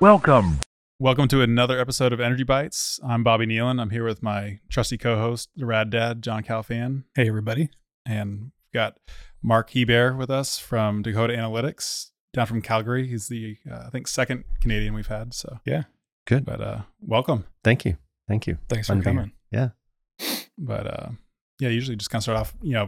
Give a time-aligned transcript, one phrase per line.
[0.00, 0.60] Welcome.
[1.00, 3.00] Welcome to another episode of Energy Bites.
[3.04, 3.80] I'm Bobby Nealon.
[3.80, 7.70] I'm here with my trusty co-host, the Rad Dad, John Calfan, Hey, everybody.
[8.06, 8.98] and we've got
[9.42, 13.08] Marc Hebert with us from Dakota Analytics, down from Calgary.
[13.08, 15.34] He's the uh, I think second Canadian we've had.
[15.34, 15.84] So Yeah.
[16.26, 16.44] Good.
[16.44, 17.44] but uh, welcome.
[17.64, 17.96] Thank you.
[18.28, 18.58] Thank you.
[18.68, 19.32] Thanks Fun for coming.
[19.50, 19.72] be coming.
[20.58, 21.08] But uh,
[21.60, 22.86] yeah, usually just kind of start off, you know,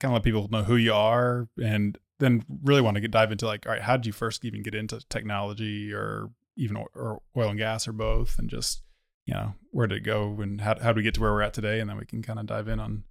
[0.00, 3.32] kind of let people know who you are, and then really want to get dive
[3.32, 7.20] into like, all right, how did you first even get into technology, or even or
[7.36, 8.82] oil and gas, or both, and just
[9.26, 11.42] you know, where did it go, and how how do we get to where we're
[11.42, 13.04] at today, and then we can kind of dive in on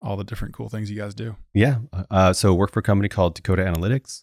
[0.00, 1.36] all the different cool things you guys do.
[1.54, 1.78] Yeah.
[2.10, 4.22] Uh, so work for a company called Dakota Analytics,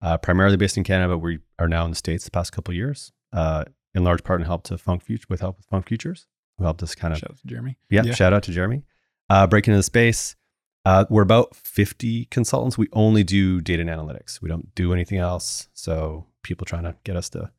[0.00, 2.70] uh, primarily based in Canada, but we are now in the States the past couple
[2.72, 3.64] of years, uh,
[3.94, 6.26] in large part in help to Funk Future with help with Funk Futures,
[6.58, 7.76] who helped us kind of, Shout out to Jeremy.
[7.90, 8.14] yeah, Yeah.
[8.14, 8.84] shout out to Jeremy,
[9.28, 10.36] uh, breaking into the space.
[10.84, 12.78] Uh, we're about 50 consultants.
[12.78, 14.40] We only do data and analytics.
[14.40, 15.68] We don't do anything else.
[15.72, 17.50] So people trying to get us to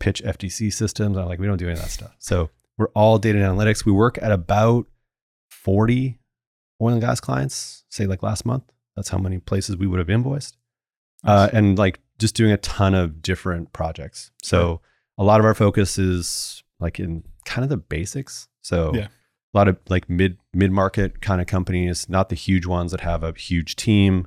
[0.00, 2.14] pitch FTC systems, I'm like, we don't do any of that stuff.
[2.18, 3.84] So we're all data and analytics.
[3.84, 4.86] We work at about
[5.50, 6.18] 40
[6.82, 8.64] oil and gas clients, say like last month.
[8.96, 10.56] That's how many places we would have invoiced.
[11.24, 14.30] Uh, and like just doing a ton of different projects.
[14.42, 14.80] So
[15.18, 18.48] a lot of our focus is like in kind of the basics.
[18.62, 19.08] So Yeah.
[19.54, 23.00] a lot of like mid mid market kind of companies, not the huge ones that
[23.00, 24.26] have a huge team.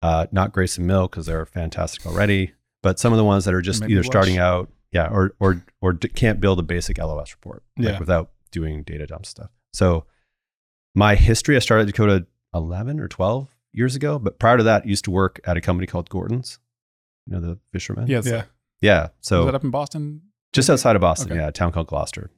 [0.00, 2.52] Uh, not Grayson Mill because they're fantastic already,
[2.84, 5.64] but some of the ones that are just Maybe either starting out, yeah, or or
[5.80, 7.98] or d- can't build a basic LOS report like, Yeah.
[7.98, 9.50] without doing data dump stuff.
[9.72, 10.06] So
[10.94, 14.88] my history, I started Dakota 11 or 12 years ago, but prior to that, I
[14.88, 16.58] used to work at a company called Gorton's.
[17.26, 18.06] You know, the fishermen?
[18.06, 18.44] Yeah, so Yeah.
[18.80, 19.02] Yeah.
[19.02, 20.22] was So that up in Boston?
[20.54, 21.40] just outside of Boston, Okay.
[21.40, 22.30] yeah, a town called Gloucester.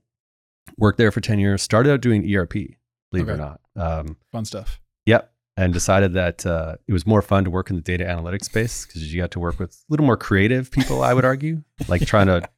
[0.77, 2.77] Worked there for 10 years, started out doing ERP,
[3.13, 3.61] believe it or not.
[3.77, 4.81] Um, Fun stuff.
[5.07, 5.33] Yep.
[5.61, 8.87] And decided that uh, it was more fun to work in the data analytics space
[8.87, 12.07] because you got to work with a little more creative people, I would argue, like
[12.07, 12.49] trying to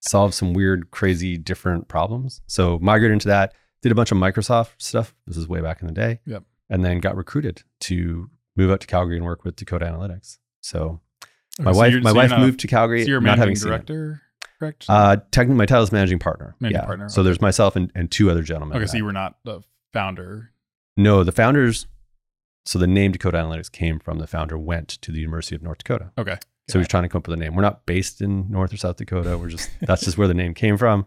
[0.00, 2.40] solve some weird, crazy, different problems.
[2.46, 3.52] So migrated into that,
[3.82, 5.14] did a bunch of Microsoft stuff.
[5.26, 6.20] This is way back in the day.
[6.26, 6.44] Yep.
[6.70, 10.38] And then got recruited to move out to Calgary and work with Dakota Analytics.
[10.62, 11.00] So
[11.58, 14.22] my Okay, wife, my so wife moved to Calgary, So you're not having managing director,
[14.58, 14.86] correct?
[14.88, 16.56] Uh, technically, my title is managing partner.
[16.60, 16.86] Managing yeah.
[16.86, 17.26] partner, So okay.
[17.26, 18.78] there's myself and, and two other gentlemen.
[18.78, 19.60] okay, so you were not the
[19.92, 20.52] founder.
[20.96, 21.86] No, the founders.
[22.66, 25.78] So the name Dakota Analytics came from the founder went to the University of North
[25.78, 26.10] Dakota.
[26.18, 26.36] Okay.
[26.68, 27.54] So he's trying to come up with a name.
[27.54, 29.38] We're not based in North or South Dakota.
[29.38, 31.06] We're just that's just where the name came from,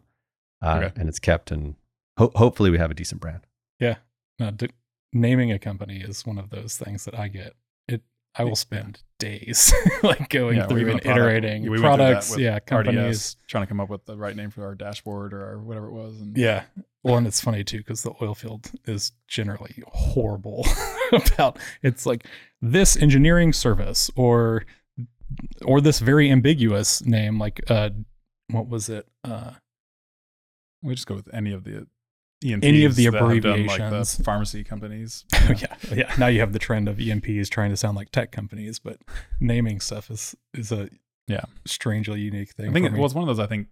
[0.64, 0.92] uh, Okay.
[1.00, 1.52] and it's kept.
[1.52, 1.76] And
[2.18, 3.42] ho- hopefully we have a decent brand.
[3.80, 3.96] Yeah.
[4.40, 4.70] No, d-
[5.12, 7.56] naming a company is one of those things that I get.
[7.90, 8.04] It.
[8.36, 11.08] I will spend days like going Yeah, through and a product.
[11.08, 12.30] iterating Yeah, we went through that products.
[12.32, 13.36] with Yeah, RDS, companies.
[13.48, 15.92] trying to come up with the right name for our dashboard or our whatever it
[15.92, 16.22] was.
[16.22, 16.64] And Yeah.
[17.04, 20.66] Well, and it's funny too because the oil field is generally horrible
[21.14, 21.58] about.
[21.82, 22.26] It's like
[22.62, 24.66] this engineering service or
[25.64, 27.92] or this very ambiguous name like uh
[28.50, 29.52] what was it uh
[30.82, 31.86] we just go with any of the
[32.44, 34.18] E&Ps Any of the have done, like abbreviations.
[34.18, 35.26] the pharmacy companies.
[35.34, 36.16] yeah, yeah.
[36.18, 38.98] Now you have the trend of E&Ps trying to sound like tech companies, but
[39.42, 40.90] naming stuff is is a
[41.28, 41.44] Yeah.
[41.66, 42.70] strangely unique thing.
[42.70, 43.44] I think it, was well, one of those.
[43.44, 43.68] I think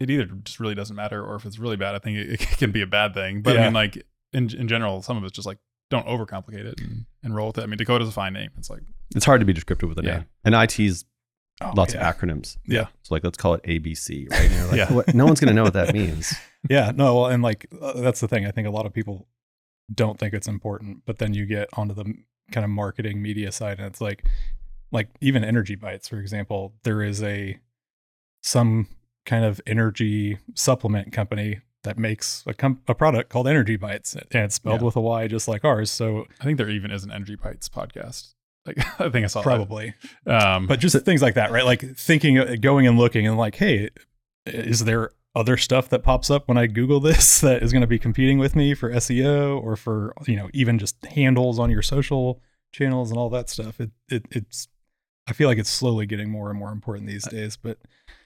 [0.00, 2.58] it either just really doesn't matter, or if it's really bad, I think it, it
[2.58, 3.42] can be a bad thing.
[3.42, 3.96] But I mean, like
[4.32, 5.58] in in general, some of it's just like
[5.90, 7.62] don't overcomplicate it and, and roll with it.
[7.62, 8.50] I mean, Dakota's a fine name.
[8.58, 8.82] It's like
[9.14, 10.16] It's hard to be descriptive with a Yeah.
[10.18, 11.04] name, and IT's
[11.62, 12.06] Oh, lots yeah.
[12.06, 12.58] of acronyms.
[12.66, 12.88] Yeah.
[13.02, 14.50] So like let's call it ABC, right?
[14.68, 14.92] Like, Yeah.
[14.92, 15.14] what?
[15.14, 16.34] No one's going to know what that means.
[16.68, 19.28] yeah no well and like uh, that's the thing i think a lot of people
[19.94, 23.52] don't think it's important but then you get onto the m- kind of marketing media
[23.52, 24.24] side and it's like
[24.90, 27.56] like even energy bites for example there is a
[28.42, 28.88] some
[29.26, 34.24] kind of energy supplement company that makes a, com- a product called energy bites and
[34.44, 34.86] it's spelled Yeah.
[34.86, 35.90] with a y just like ours.
[35.90, 38.32] So I think there even is an Energy Bites podcast.
[38.64, 39.92] Like I think I saw probably.
[40.26, 41.64] Um, but just things like that right?
[41.64, 43.90] Like thinking uh, going and looking and like hey
[44.46, 47.86] is there other stuff that pops up when i google this that is going to
[47.86, 51.82] be competing with me for seo or for you know even just handles on your
[51.82, 52.40] social
[52.72, 53.80] channels and all that stuff?
[53.80, 54.68] It, it it's
[55.28, 57.78] i feel like it's slowly getting more and more important these days but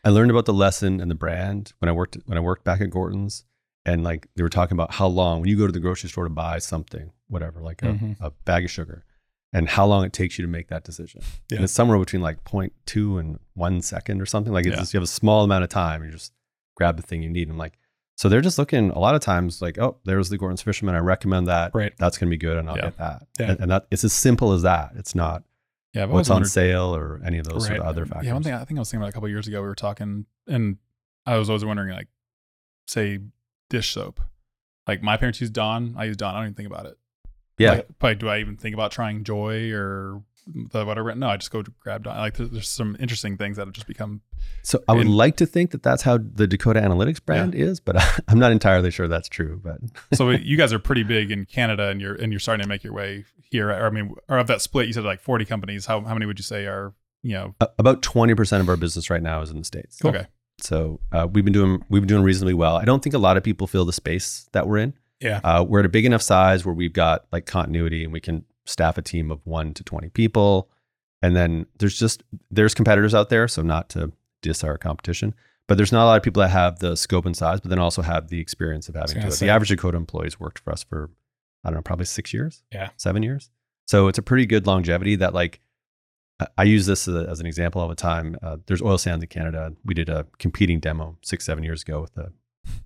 [0.04, 2.80] I learned about the lesson and the brand when I worked when I worked back
[2.80, 3.44] at Gorton's,
[3.84, 6.24] and like they were talking about how long when you go to the grocery store
[6.24, 8.16] to buy something, whatever, like a, Mhm.
[8.18, 9.04] a bag of sugar,
[9.52, 11.20] and how long it takes you to make that decision.
[11.50, 11.56] Yeah.
[11.56, 14.54] And it's somewhere between like 0.2 and one second or something.
[14.54, 14.80] Like it's Yeah.
[14.80, 16.02] just, you have a small amount of time.
[16.02, 16.32] You just
[16.76, 17.48] grab the thing you need.
[17.50, 17.78] And like,
[18.16, 20.94] so they're just looking a lot of times like, oh, there's the Gorton's Fisherman.
[20.94, 21.72] I recommend that.
[21.74, 21.92] Right.
[21.98, 22.56] That's going to be good.
[22.56, 22.82] And I'll Yeah.
[22.84, 23.26] get that.
[23.38, 23.50] Yeah.
[23.50, 24.92] And, and that it's as simple as that.
[24.96, 25.42] It's not
[25.94, 28.26] yeah, I've what's on sale or any of those sort of other factors.
[28.26, 29.74] Yeah, one thing I think I was thinking about a couple years ago, we were
[29.74, 30.78] talking, and
[31.26, 32.08] I was always wondering, like,
[32.86, 33.18] say,
[33.68, 34.20] dish soap.
[34.86, 36.34] Like my parents use Dawn, I use Dawn.
[36.34, 36.98] I don't even think about it.
[37.58, 37.72] yeah.
[37.72, 40.22] Like, probably, do I even think about trying Joy or
[40.72, 41.14] the whatever.
[41.14, 42.06] No, I just go grab.
[42.06, 44.20] Like there's, there's some interesting things that have just become.
[44.62, 47.80] So I would And- like to think that that's how the Dakota Analytics brand is,
[47.80, 47.96] but
[48.28, 49.60] I'm not entirely sure that's true.
[49.62, 49.78] But
[50.16, 52.82] So you guys are pretty big in Canada, and you're and you're starting to make
[52.84, 53.70] your way here.
[53.70, 55.86] Or I mean, or of that split, you said like 40 companies.
[55.86, 56.92] How how many would you say are
[57.22, 57.54] you know?
[57.60, 60.02] a- about 20% of our business right now is in the states.
[60.04, 60.26] Okay,
[60.62, 62.76] So uh, we've been doing we've been doing reasonably well.
[62.76, 64.94] I don't think a lot of people feel the space that we're in.
[65.20, 65.40] Yeah.
[65.44, 68.42] Uh, we're at a big enough size where we've got like continuity and we can
[68.70, 70.70] staff a team of one to 20 people.
[71.22, 74.12] And then there's just there's competitors out there, so not to
[74.42, 75.34] diss our competition,
[75.68, 77.78] but there's not a lot of people that have the scope and size, but then
[77.78, 79.14] also have the experience of having to.
[79.16, 79.36] gonna do it.
[79.36, 79.46] say.
[79.46, 81.10] The average Dakota employee's worked for us for
[81.62, 82.62] I don't know, probably six years.
[82.72, 82.88] Yeah.
[82.96, 83.50] seven years.
[83.86, 85.16] So it's a pretty good longevity.
[85.16, 85.60] That like
[86.56, 88.38] I- use this as, a- as an example all the time.
[88.42, 89.74] Uh, there's oil sands in Canada.
[89.84, 92.32] We did a competing demo six seven years ago with a,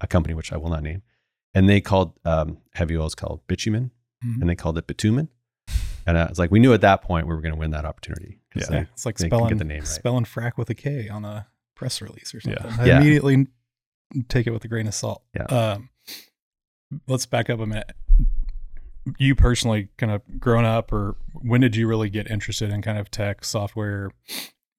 [0.01, 1.03] a company which I will not name,
[1.55, 3.93] and they called um, heavy oils called bitumen,
[4.27, 4.41] Mhm.
[4.41, 5.29] and they called it bitumen.
[6.07, 7.85] And I was like, we knew at that point we were going to win that
[7.85, 8.39] opportunity.
[8.55, 8.65] Yeah.
[8.71, 9.89] Yeah, it's like they can get spelling the name right.
[9.89, 12.63] spelling frack with a K on a press release or Yeah.
[12.63, 12.81] something.
[12.81, 12.97] I Yeah.
[13.01, 13.47] immediately
[14.29, 15.23] take it with a grain of salt.
[15.35, 15.45] Yeah.
[15.45, 15.89] Um,
[17.09, 17.91] let's back up a minute.
[19.19, 22.97] You personally, kind of grown up, or when did you really get interested in kind
[22.99, 24.11] of tech, software,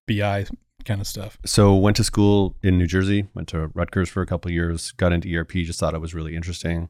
[0.07, 0.45] BI
[0.83, 1.37] kind of stuff?
[1.45, 4.93] So went to school in New Jersey, went to Rutgers for a couple of years,
[4.93, 6.89] got into ERP, just thought it was really interesting.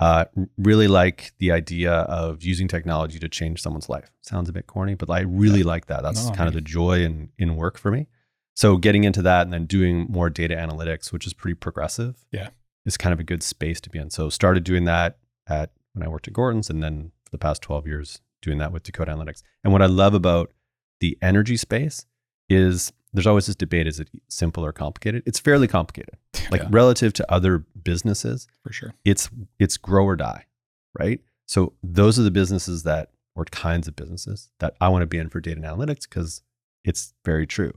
[0.00, 0.24] Uh,
[0.56, 4.10] really like the idea of using technology to change someone's life.
[4.22, 6.02] Sounds a bit corny, but I really like that.
[6.02, 8.06] That's No, I kind of the joy in, in work for me.
[8.54, 12.24] So getting into that and then doing more data analytics, which is pretty progressive.
[12.32, 12.48] Yeah.
[12.86, 14.08] Is kind of a good space to be in.
[14.08, 17.60] So started doing that at when I worked at Gorton's and then for the past
[17.60, 19.42] 12 years doing that with Dakota Analytics.
[19.62, 20.50] And what I love about
[21.00, 22.06] the energy space
[22.48, 25.22] is there's always this debate is it simple or complicated?
[25.26, 26.16] It's fairly complicated.
[26.50, 26.68] Like Yeah.
[26.70, 28.94] relative to other businesses, For sure.
[29.04, 30.46] it's it's grow or die,
[30.98, 31.20] right?
[31.46, 35.18] So those are the businesses that or kinds of businesses that I want to be
[35.18, 36.42] in for data and analytics because
[36.84, 37.72] it's very true.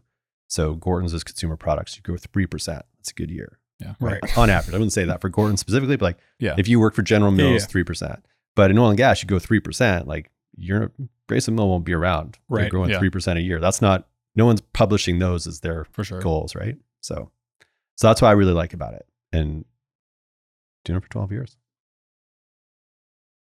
[0.47, 1.95] So Gorton's is consumer products.
[1.95, 2.83] You grow three percent.
[2.97, 3.59] That's a good year.
[3.80, 3.94] Yeah.
[4.00, 4.38] Right.
[4.38, 4.74] On average.
[4.74, 6.56] I wouldn't say that for Gordon specifically, but like Yeah.
[6.57, 7.68] if you work for General Mills, yeah.
[7.68, 8.25] three percent.
[8.56, 10.07] But in oil and gas, you go three percent.
[10.07, 10.91] Like your
[11.27, 12.38] Grayson Mill won't be around.
[12.50, 13.00] Right, growing yeah.
[13.00, 13.59] three percent a year.
[13.59, 16.19] That's not no one's publishing those as their for sure.
[16.19, 16.77] goals, right?
[17.01, 17.31] So
[17.95, 19.06] so that's what I really like about it.
[19.31, 19.65] And
[20.85, 21.57] doing it for 12 years.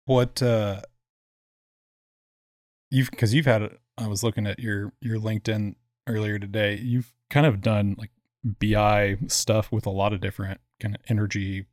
[0.04, 0.82] What uh
[2.90, 5.74] you've because you've had I was looking at your your LinkedIn
[6.06, 6.78] earlier today.
[6.82, 8.10] You've kind of done like
[8.44, 11.66] BI stuff with a lot of different kind of energy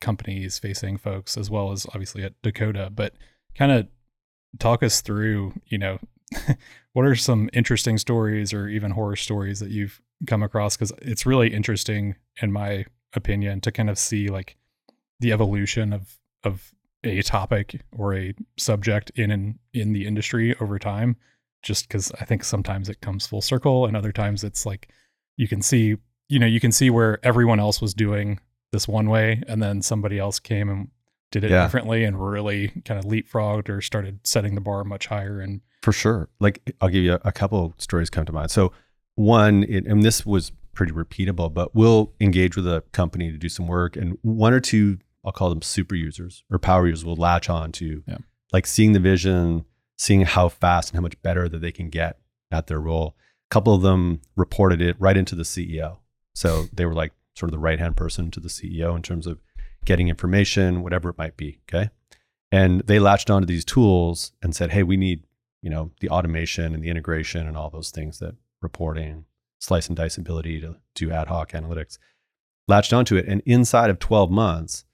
[0.00, 3.14] companies facing folks as well as obviously at Dakota, but
[3.54, 3.88] kind of
[4.58, 5.98] talk us through, you know,
[6.92, 10.76] what are some interesting stories or even horror stories that you've come across?
[10.76, 14.56] Cuz it's really interesting in my opinion to kind of see like
[15.20, 16.72] the evolution of of
[17.04, 21.16] a topic or a subject in in, in the industry over time
[21.62, 24.88] just because i think sometimes it comes full circle and other times it's like
[25.36, 25.96] you can see
[26.28, 28.38] you know you can see where everyone else was doing
[28.72, 30.88] this one way and then somebody else came and
[31.30, 31.62] did it Yeah.
[31.64, 35.92] differently and really kind of leapfrogged or started setting the bar much higher and For
[35.92, 36.28] sure.
[36.40, 38.50] Like I'll give you a, a couple stories come to mind.
[38.50, 38.72] So
[39.14, 43.48] one, it, and this was pretty repeatable, but we'll engage with a company to do
[43.48, 47.16] some work and one or two, I'll call them super users or power users will
[47.16, 48.18] latch on to Yeah.
[48.52, 49.64] like seeing the vision,
[49.98, 52.18] seeing how fast and how much better that they can get
[52.52, 53.16] at their role.
[53.50, 55.98] A couple of them reported it right into the CEO.
[56.34, 59.26] So they were like sort of the right hand person to the CEO in terms
[59.26, 59.40] of
[59.86, 61.60] getting information, whatever it might be.
[61.68, 61.88] Okay.
[62.52, 65.24] And they latched onto these tools and said, Hey, we need,
[65.62, 69.24] you know, the automation and the integration and all those things that reporting,
[69.58, 71.98] slice and dice ability to do ad hoc analytics,
[72.68, 73.26] latched onto it.
[73.26, 74.84] And inside of 12 months,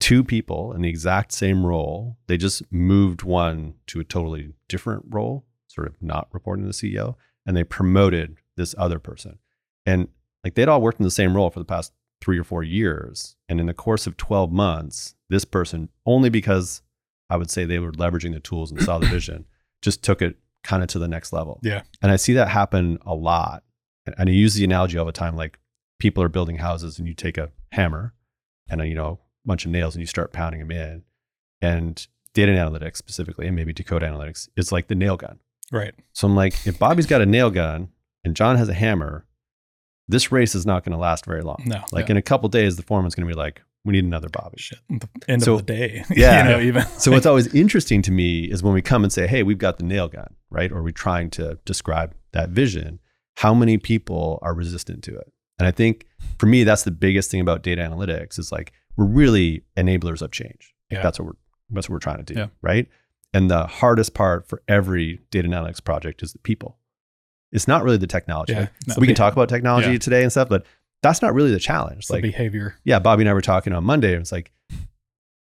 [0.00, 5.04] two people in the exact same role, they just moved one to a totally different
[5.08, 7.14] role, sort of not reporting to the CEO,
[7.44, 9.38] and they promoted this other person.
[9.86, 10.08] And
[10.44, 13.36] like they'd all worked in the same role for the past three or four years.
[13.48, 16.82] And in the course of 12 months, this person, only because
[17.30, 19.44] I would say they were leveraging the tools and saw the vision,
[19.82, 21.60] just took it kind of to the next level.
[21.62, 21.82] Yeah.
[22.02, 23.62] And I see that happen a lot.
[24.06, 25.58] And- I use the analogy all the time like
[25.98, 28.14] people are building houses and you take a hammer
[28.68, 31.02] and a, you know, bunch of nails and you start pounding them in.
[31.60, 35.38] And data analytics specifically, and maybe Dakota analytics, is like the nail gun.
[35.72, 37.88] right So I'm like, if Bobby's got a nail gun
[38.24, 39.26] and John has a hammer,
[40.08, 41.62] this race is not going to last very long.
[41.66, 42.12] no Like Yeah.
[42.12, 44.56] in a couple days, the foreman's going to be like, we need another Bobby.
[44.58, 46.42] shit the end So- of the day Yeah.
[46.44, 49.26] you know even So what's always interesting to me is when we come and say,
[49.26, 50.70] "Hey, we've got the nail gun," right?
[50.72, 52.98] Or we're trying to describe that vision.
[53.36, 55.32] How many people are resistant to it?
[55.58, 56.06] And I think
[56.38, 60.32] for me, that's the biggest thing about data analytics is like we're really enablers of
[60.32, 60.74] change.
[60.90, 61.02] Like Yeah.
[61.02, 61.32] That's what we're
[61.70, 62.46] that's what we're trying to do, Yeah.
[62.62, 62.88] right?
[63.34, 66.77] And the hardest part for every data analytics project is the people.
[67.52, 68.52] It's not really the technology.
[68.52, 69.98] Yeah, Like, it's we can talk about technology Yeah.
[69.98, 70.66] today and stuff, but
[71.02, 72.06] that's not really the challenge.
[72.08, 72.74] the Like, behavior.
[72.84, 74.12] yeah, Bobby and I were talking on Monday.
[74.12, 74.52] And it's like,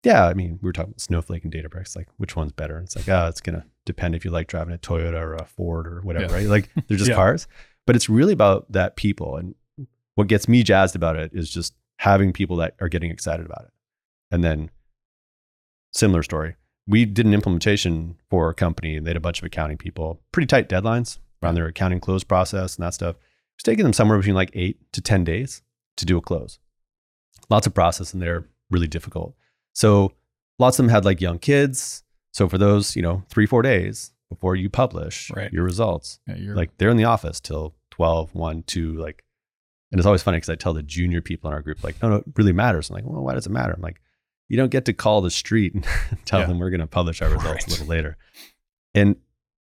[0.02, 1.95] yeah, I mean, we were talking about Snowflake and Databricks.
[1.95, 2.76] Like, which one's better?
[2.76, 5.45] And it's like, oh, it's gonna depend if you like driving a Toyota or a
[5.45, 6.33] Ford or whatever, Yeah.
[6.40, 6.47] right?
[6.47, 7.16] Like, they're just Yeah.
[7.16, 7.47] cars.
[7.87, 9.37] But it's really about that people.
[9.37, 9.54] And
[10.14, 13.64] what gets me jazzed about it is just having people that are getting excited about
[13.64, 13.71] it.
[14.30, 14.71] And then,
[15.92, 16.57] similar story.
[16.87, 20.21] We did an implementation for a company, and they had a bunch of accounting people,
[20.33, 23.16] pretty tight deadlines around their accounting close process and that stuff.
[23.56, 25.62] It's taking them somewhere between like eight to 10 days
[25.97, 26.59] to do a close.
[27.49, 29.35] Lots of process and they're really difficult.
[29.73, 30.12] So
[30.59, 32.02] lots of them had like young kids.
[32.32, 35.52] So for those, you know, three, four days before you publish Right.
[35.52, 39.25] your results, Yeah, like they're in the office till 12, 1, 2, like,
[39.90, 42.09] and it's always funny because I tell the junior people in our group, like, no,
[42.11, 42.88] no, it really matters.
[42.90, 43.73] I'm like, well, why does it matter?
[43.73, 44.00] I'm like,
[44.49, 45.85] you don't get to call the street and
[46.25, 46.47] tell Yeah.
[46.47, 47.66] them we're going to publish our results Right.
[47.66, 48.16] a little later.
[48.94, 49.16] And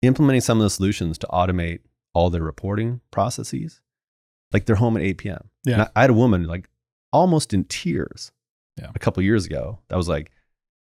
[0.02, 1.80] implementing some of the solutions to automate
[2.14, 3.82] all their reporting processes,
[4.52, 5.50] like they're home at 8 p.m.
[5.64, 5.74] Yeah.
[5.74, 6.70] And I, I had a woman like
[7.14, 8.32] almost in tears
[8.78, 8.92] Yeah.
[8.96, 10.32] a couple years ago that was like,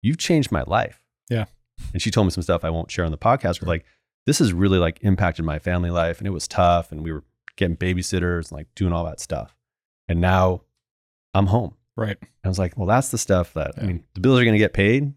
[0.02, 1.04] you've changed my life.
[1.30, 1.46] Yeah.
[1.94, 3.86] And she told me some stuff I won't share on the podcast, but like,
[4.26, 7.24] this has really like impacted my family life and it was tough and we were
[7.56, 9.56] getting babysitters and like doing all that stuff.
[10.08, 10.62] And now
[11.34, 11.76] I'm home.
[11.96, 12.18] Right.
[12.44, 14.60] I was like, well, that's the stuff that I mean, the bills are going to
[14.60, 15.14] get paid,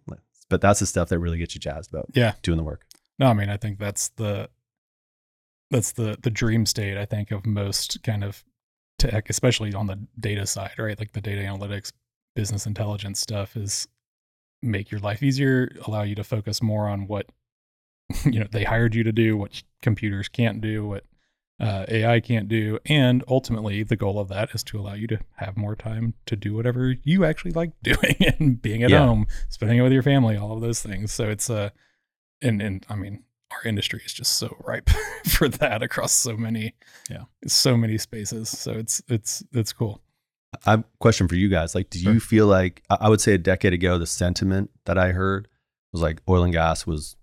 [0.49, 2.33] but that's the stuff that really gets you jazzed about Yeah.
[2.43, 2.85] doing the work.
[3.23, 4.51] No, I mean, I think that's the
[5.71, 6.97] that's the the dream state.
[6.99, 8.45] I think of most kind of
[8.99, 10.99] tech, especially on the data side, right?
[10.99, 11.93] Like the data analytics,
[12.35, 13.87] business intelligence stuff is
[14.61, 17.27] make your life easier, allow you to focus more on what
[18.25, 21.05] you know they hired you to do, what computers can't do, what
[21.61, 25.21] uh, AI can't do, and ultimately the goal of that is to allow you to
[25.37, 29.07] have more time to do whatever you actually like doing and being at Yeah.
[29.07, 31.13] home, spending it with your family, all of those things.
[31.13, 31.71] So it's uh
[32.43, 34.89] and and I mean our industry is just so ripe
[35.29, 36.75] for that across so many
[37.11, 37.25] Yeah.
[37.47, 38.49] so many spaces.
[38.49, 40.01] So it's it's it's cool.
[40.67, 41.75] I have a question for you guys.
[41.75, 45.13] Like, do you feel like I would say a decade ago, the sentiment that I
[45.13, 45.49] heard
[45.93, 47.17] was like oil and gas was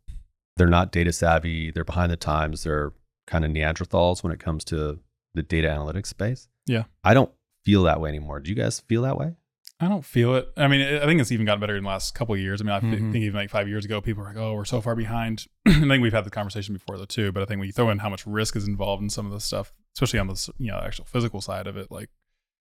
[0.57, 2.91] they're not data savvy, they're behind the times, they're
[3.27, 4.99] kind of Neanderthals when it comes to
[5.35, 6.47] the data analytics space.
[6.65, 6.83] Yeah.
[7.03, 7.31] I don't
[7.63, 8.39] feel that way anymore.
[8.39, 9.35] Do you guys feel that way?
[9.81, 10.49] I don't feel it.
[10.57, 12.59] I mean, I think it's even gotten better in the last couple of years.
[12.61, 13.11] I mean, I Mhm.
[13.11, 15.71] think even like five years ago, people were like, "Oh, we're so far behind." I
[15.79, 17.31] think we've had the conversation before though too.
[17.31, 19.31] But I think when you throw in how much risk is involved in some of
[19.31, 22.09] this stuff, especially on the you know actual physical side of it, like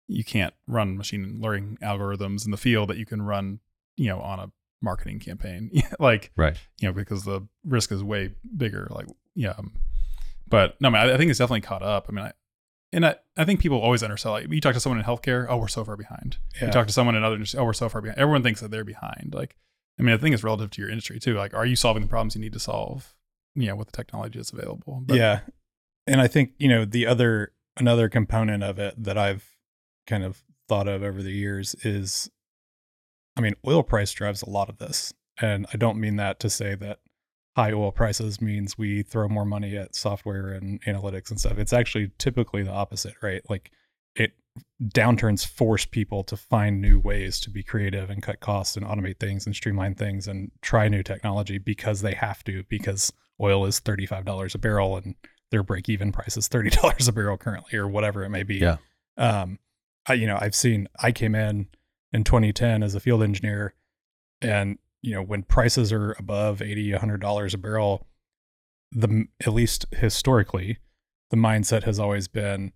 [0.07, 3.59] you can't run machine learning algorithms in the field that you can run,
[3.95, 4.51] you know, on a
[4.81, 6.57] marketing campaign, like Right.
[6.79, 8.87] you know, because the risk is way bigger.
[8.91, 9.51] Like, yeah.
[9.57, 9.73] um,
[10.47, 12.05] But no, I, mean, I, I think it's definitely caught up.
[12.09, 12.31] I mean, I,
[12.91, 14.33] and I, I think people always undersell.
[14.33, 16.37] Like, you talk to someone in healthcare, oh, we're so far behind.
[16.59, 16.67] Yeah.
[16.67, 18.19] You talk to someone in other industries, oh, we're so far behind.
[18.19, 19.33] Everyone thinks that they're behind.
[19.33, 19.55] Like,
[19.99, 21.35] I mean, I think it's relative to your industry too.
[21.35, 23.15] Like, are you solving the problems you need to solve?
[23.55, 25.03] You know, with the technology that's available.
[25.05, 25.41] But, yeah.
[26.07, 29.55] And I think, you know, the other another component of it that I've
[30.07, 32.29] kind of thought of over the years is
[33.35, 35.13] I mean, oil price drives a lot of this.
[35.41, 36.99] And I don't mean that to say that
[37.59, 41.57] high oil prices means we throw more money at software and analytics and stuff.
[41.57, 43.41] It's actually typically the opposite, right?
[43.49, 43.71] Like
[44.15, 44.31] it
[44.81, 49.19] downturns force people to find new ways to be creative and cut costs and automate
[49.19, 53.11] things and streamline things and try new technology because they have to because
[53.41, 55.15] oil is $35 a barrel and
[55.51, 58.55] their break even price is $30 a barrel currently or whatever it may be.
[58.55, 58.77] Yeah.
[59.17, 59.59] Um
[60.05, 61.67] I you know, I've seen I came in
[62.13, 63.73] in 2010 as a field engineer
[64.41, 68.05] and you know, when prices are above 80 $100 a barrel
[68.91, 70.79] the at least historically
[71.29, 72.71] the mindset has always been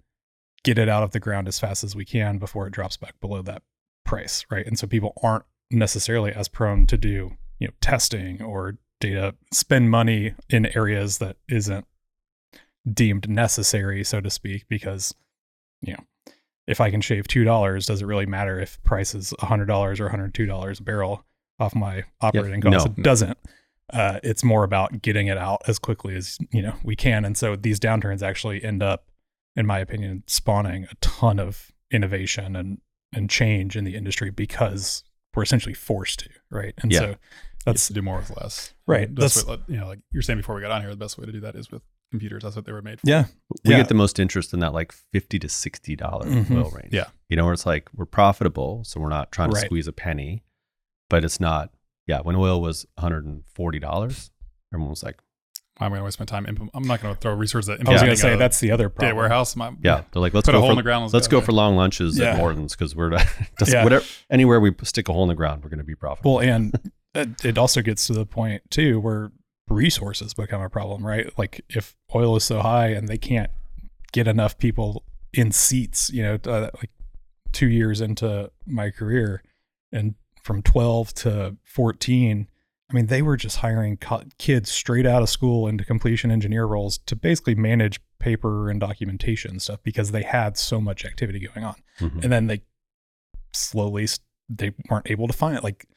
[0.63, 3.19] get it out of the ground as fast as we can before it drops back
[3.19, 3.61] below that
[4.05, 4.65] price, right?
[4.65, 9.91] And so people aren't necessarily as prone to do, you know, testing or data spend
[9.91, 11.85] money in areas that isn't
[12.91, 15.13] deemed necessary, so to speak, because
[15.81, 16.33] you know,
[16.67, 19.99] if I can shave two dollars, does it really matter if price is hundred dollars
[19.99, 21.25] or hundred two dollars a barrel
[21.63, 22.89] off my operating no, costs?
[22.89, 23.03] it no.
[23.03, 23.38] doesn't.
[23.91, 27.38] Uh, it's more about getting it out as quickly as you know we can, and
[27.38, 29.05] so these downturns actually end up,
[29.55, 32.79] in my opinion, spawning a ton of innovation and
[33.15, 35.03] and change in the industry because
[35.36, 36.74] we're essentially forced to, right?
[36.82, 37.00] And Yeah.
[37.00, 37.17] so that's
[37.65, 38.74] that's to do more with less.
[38.88, 40.89] Right, The best that's- what, you know, like you're saying before we got on here,
[40.89, 42.43] the best way to do that is with computers.
[42.43, 43.08] That's what they were made for.
[43.10, 43.25] yeah,
[43.65, 43.77] We Yeah.
[43.77, 46.58] get the most interest in that like fifty to sixty dollar Mhm.
[46.63, 46.93] oil range.
[46.93, 47.05] Yeah.
[47.29, 49.65] You know, where it's like we're profitable, so we're not trying to Right.
[49.65, 50.43] squeeze a penny,
[51.13, 51.70] but it's not.
[52.08, 54.32] Yeah, when oil was one hundred and forty dollars,
[54.74, 55.20] everyone was like,
[55.77, 56.48] Why am I going to waste my time?
[56.48, 58.86] Implement- I'm not going to throw resources at I was gonna say that's the other
[58.86, 59.17] data problem.
[59.17, 59.55] warehouse.
[59.55, 61.13] My, "Yeah." They're like, "Let's Put a go hole for in the ground.
[61.13, 61.46] let's go yeah.
[61.46, 62.32] for long lunches Yeah.
[62.32, 63.12] at Morton's because we're
[63.60, 63.84] just Yeah.
[63.84, 66.41] whatever anywhere we stick a hole in the ground, we're going to be profitable." Well,
[66.50, 66.74] and
[67.13, 69.32] it, it also gets to the point too where
[69.70, 71.32] resources become a problem, right?
[71.38, 73.51] Like if oil is so high and they can't
[74.12, 76.89] get enough people in seats, you know, uh, like
[77.53, 79.41] two years into my career
[79.91, 82.47] and from 12 to 14,
[82.89, 86.65] I mean, they were just hiring co- kids straight out of school into completion engineer
[86.65, 91.65] roles to basically manage paper and documentation stuff because they had so much activity going
[91.65, 91.75] on.
[92.00, 92.23] Mhm.
[92.23, 92.62] And then they
[93.53, 94.07] slowly,
[94.50, 95.63] they weren't able to find it.
[95.63, 95.88] Like,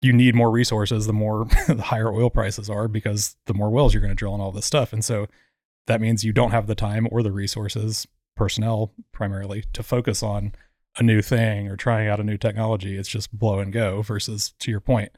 [0.00, 3.94] you need more resources the more the higher oil prices are because the more wells
[3.94, 4.92] you're going to drill and all this stuff.
[4.92, 5.26] And so
[5.86, 8.06] that means you don't have the time or the resources,
[8.36, 10.52] personnel primarily, to focus on
[10.96, 12.96] a new thing or trying out a new technology.
[12.96, 15.12] It's just blow and go versus to your point.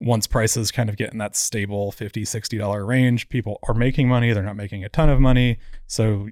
[0.00, 4.08] Once prices kind of get in that stable 50 60 dollar range, people are making
[4.08, 5.58] money, they're not making a ton of money.
[5.86, 6.28] So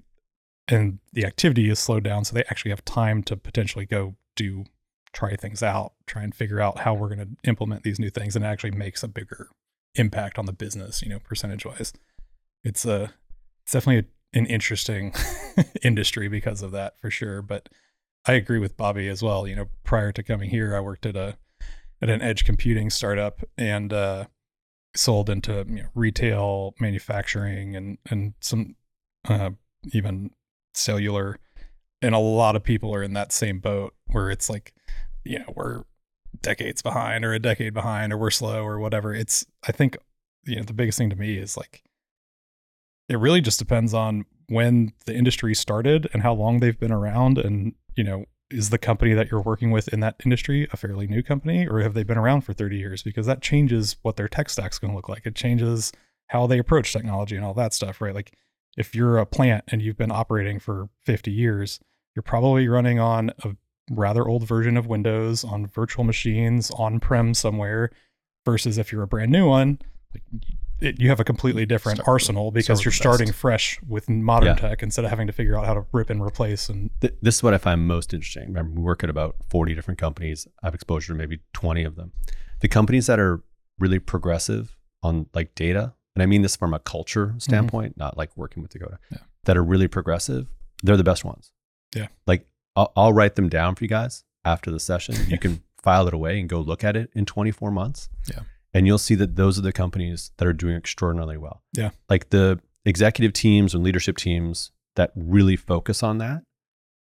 [0.69, 4.65] and the activity is slowed down so they actually have time to potentially go do
[5.13, 8.35] try things out, try and figure out how we're going to implement these new things
[8.35, 9.49] and it actually makes a bigger
[9.95, 11.93] impact on the business, you know, percentage wise.
[12.65, 13.13] It's a
[13.63, 15.15] it's definitely a, an interesting
[15.83, 17.69] industry because of that for sure, but
[18.27, 19.47] I agree with Bobby as well.
[19.47, 21.37] You know, prior to coming here, I worked at a
[22.01, 24.27] at an edge computing startup and uh,
[24.95, 28.77] sold into you know, retail, manufacturing, and and some
[29.29, 29.51] uh,
[29.93, 30.31] even
[30.75, 31.39] cellular.
[32.01, 34.75] And a lot of people are in that same boat where it's like,
[35.25, 35.85] you know, we're
[36.41, 39.15] decades behind or a decade behind or we're slow or whatever.
[39.15, 39.97] It's I think
[40.45, 41.83] you know the biggest thing to me is like
[43.09, 47.39] it really just depends on when the industry started and how long they've been around
[47.39, 51.07] and you know is the company that you're working with in that industry a fairly
[51.07, 53.03] new company or have they been around for 30 years?
[53.03, 55.25] Because that changes what their tech stack's going to look like.
[55.25, 55.91] It changes
[56.27, 58.15] how they approach technology and all that stuff right?
[58.15, 58.35] Like
[58.77, 61.81] if you're a plant and you've been operating for 50 years
[62.15, 63.57] you're probably running on a
[63.91, 67.91] rather old version of windows on virtual machines on prem somewhere
[68.45, 69.79] versus if you're a brand new one
[70.15, 70.23] like
[70.83, 73.39] it, you have a completely different Start- arsenal because start you're starting best.
[73.39, 74.55] fresh with modern Yeah.
[74.69, 77.37] tech instead of having to figure out how to rip and replace and Th- this
[77.37, 78.49] is what I find most interesting.
[78.49, 80.47] Remember, we work at about 40 different companies.
[80.63, 82.13] I have exposure to maybe 20 of them.
[82.61, 83.43] The companies that are
[83.79, 87.39] really progressive on like data, and I mean this from a culture mm-hmm.
[87.39, 89.19] standpoint, not like working with Dakota, Yeah.
[89.45, 90.47] that are really progressive,
[90.83, 91.53] they're the best ones.
[91.95, 92.09] Yeah.
[92.27, 95.15] Like I'll, I'll write them down for you guys after the session.
[95.29, 98.09] You can file it away and go look at it in 24 months.
[98.31, 98.41] Yeah.
[98.75, 101.63] And you'll see that those are the companies that are doing extraordinarily well.
[101.75, 101.91] Yeah.
[102.09, 106.43] Like the executive teams and leadership teams that really focus on that,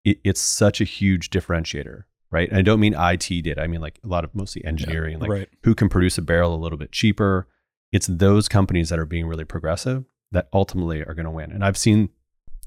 [0.04, 2.48] it, it's such a huge differentiator, right?
[2.48, 3.58] And I don't mean IT did.
[3.58, 6.54] I mean like a lot of mostly engineering, like right who can produce a barrel
[6.54, 7.48] a little bit cheaper.
[7.92, 11.52] It's those companies that are being really progressive that ultimately are going to win.
[11.52, 12.10] And I've seen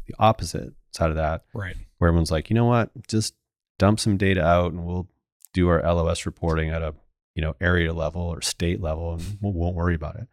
[0.08, 3.36] the opposite side of that right where everyone's like, you know what, just
[3.78, 5.08] dump some data out and we'll
[5.54, 6.94] do our LOS reporting at a
[7.38, 10.28] you know area level or state level and we won't worry about it.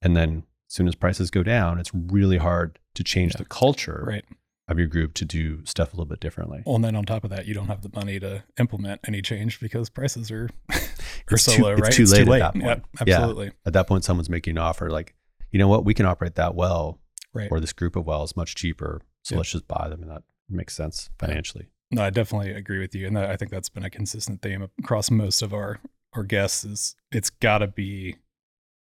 [0.00, 3.38] And then as soon as prices go down, it's really hard to change Yeah.
[3.38, 4.24] the culture right
[4.68, 6.62] of your group to do stuff a little bit differently.
[6.66, 9.22] well and then on top of that you don't have the money to implement any
[9.22, 10.48] change because prices are
[11.30, 12.64] are so too- low it's right too late at that point.
[12.64, 13.14] Yep, Yeah.
[13.16, 15.14] absolutely At that point, someone's making an offer like,
[15.52, 17.00] you know what, we can operate that well
[17.32, 19.02] right or this group of wells much cheaper.
[19.22, 19.38] So Yeah.
[19.38, 21.26] let's just buy them and that makes sense Yeah.
[21.26, 21.66] financially.
[21.92, 24.66] No, I definitely agree with you, and that, I think that's been a consistent theme
[24.80, 25.78] across most of our
[26.16, 26.64] our guests.
[26.64, 28.16] Is it's got to be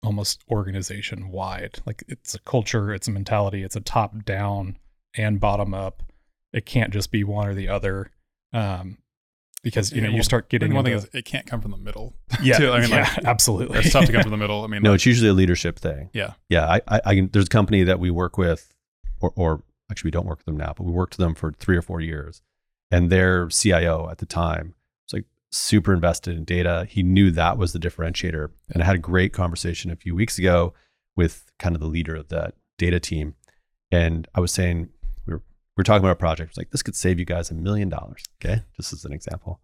[0.04, 1.80] almost organization wide.
[1.86, 4.78] Like it's a culture, it's a mentality, it's a top down
[5.16, 6.04] and bottom up.
[6.52, 8.12] It can't just be one or the other,
[8.52, 8.98] um,
[9.64, 11.48] because you know Yeah, you well, start I getting think one thing is it can't
[11.48, 12.14] come from the middle.
[12.44, 12.72] yeah, too.
[12.72, 13.80] I mean, yeah, like, absolutely.
[13.80, 14.64] It's tough to come from the middle.
[14.64, 16.10] I mean, No, like, it's usually a leadership thing.
[16.14, 16.34] Yeah.
[16.50, 16.68] Yeah.
[16.68, 18.74] I, I, I can, there's a company that we work with,
[19.22, 21.54] or, or actually we don't work with them now, but we worked with them for
[21.54, 22.42] three or four years.
[22.92, 24.83] And their CIO at the time was like
[25.54, 26.88] super invested in data.
[26.90, 28.50] He knew that was the differentiator.
[28.74, 30.74] And I had a great conversation a few weeks ago
[31.16, 33.36] with kind of the leader of that data team.
[33.92, 34.90] And I was saying,
[35.26, 36.50] we were, we were talking about a project.
[36.50, 38.24] It's like, this could save you guys a million dollars.
[38.44, 38.64] Okay.
[38.76, 39.62] Just as an example.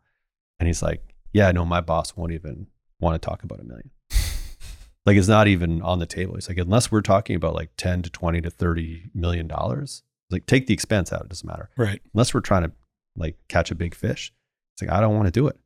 [0.60, 2.68] And he's like, yeah, no, my boss won't even
[3.00, 3.90] want to talk about a million.
[5.06, 6.36] like it's not even on the table.
[6.36, 10.46] He's like, unless we're talking about like 10 to 20 to 30 million dollars, like
[10.46, 11.22] take the expense out.
[11.22, 11.70] It doesn't matter.
[11.78, 12.02] right.
[12.14, 12.72] Unless we're trying to
[13.16, 14.32] like catch a big fish.
[14.74, 15.58] It's like, I don't want to do it.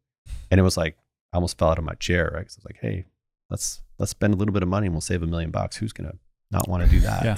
[0.51, 0.97] And it was like,
[1.31, 2.45] I almost fell out of my chair, right?
[2.45, 3.05] Cause I was like, Hey,
[3.49, 5.77] let's, let's spend a little bit of money and we'll save a million bucks.
[5.77, 6.17] Who's going to
[6.51, 7.25] not want to do that?
[7.25, 7.37] Yeah.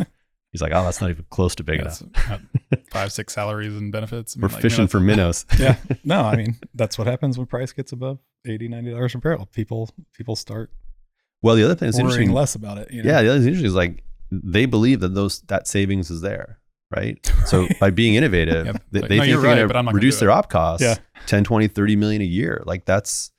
[0.51, 2.03] He's like, Oh, that's not even close to big yeah, enough.
[2.29, 2.37] Uh,
[2.91, 4.35] five, six salaries and benefits.
[4.35, 5.45] I mean, We're like, you know, fishing for minnows.
[5.59, 5.77] Yeah.
[6.03, 9.47] No, I mean that's what happens when price gets above 80 90 dollars a barrel.
[9.47, 10.71] People people start
[11.45, 12.31] well, the other thing is interesting.
[12.31, 12.89] less about it.
[12.91, 13.09] You know?
[13.11, 16.57] Yeah, the other thing interesting is like they believe that those that savings is there,
[16.95, 17.17] right?
[17.45, 18.83] So by being innovative, Yep.
[18.91, 20.29] they, Like, they no, think you're they're right, going but I'm not to reduce their
[20.29, 20.33] it.
[20.33, 20.95] op costs Yeah.
[21.27, 22.63] 10, 20, 30 million a year.
[22.65, 23.31] Like that's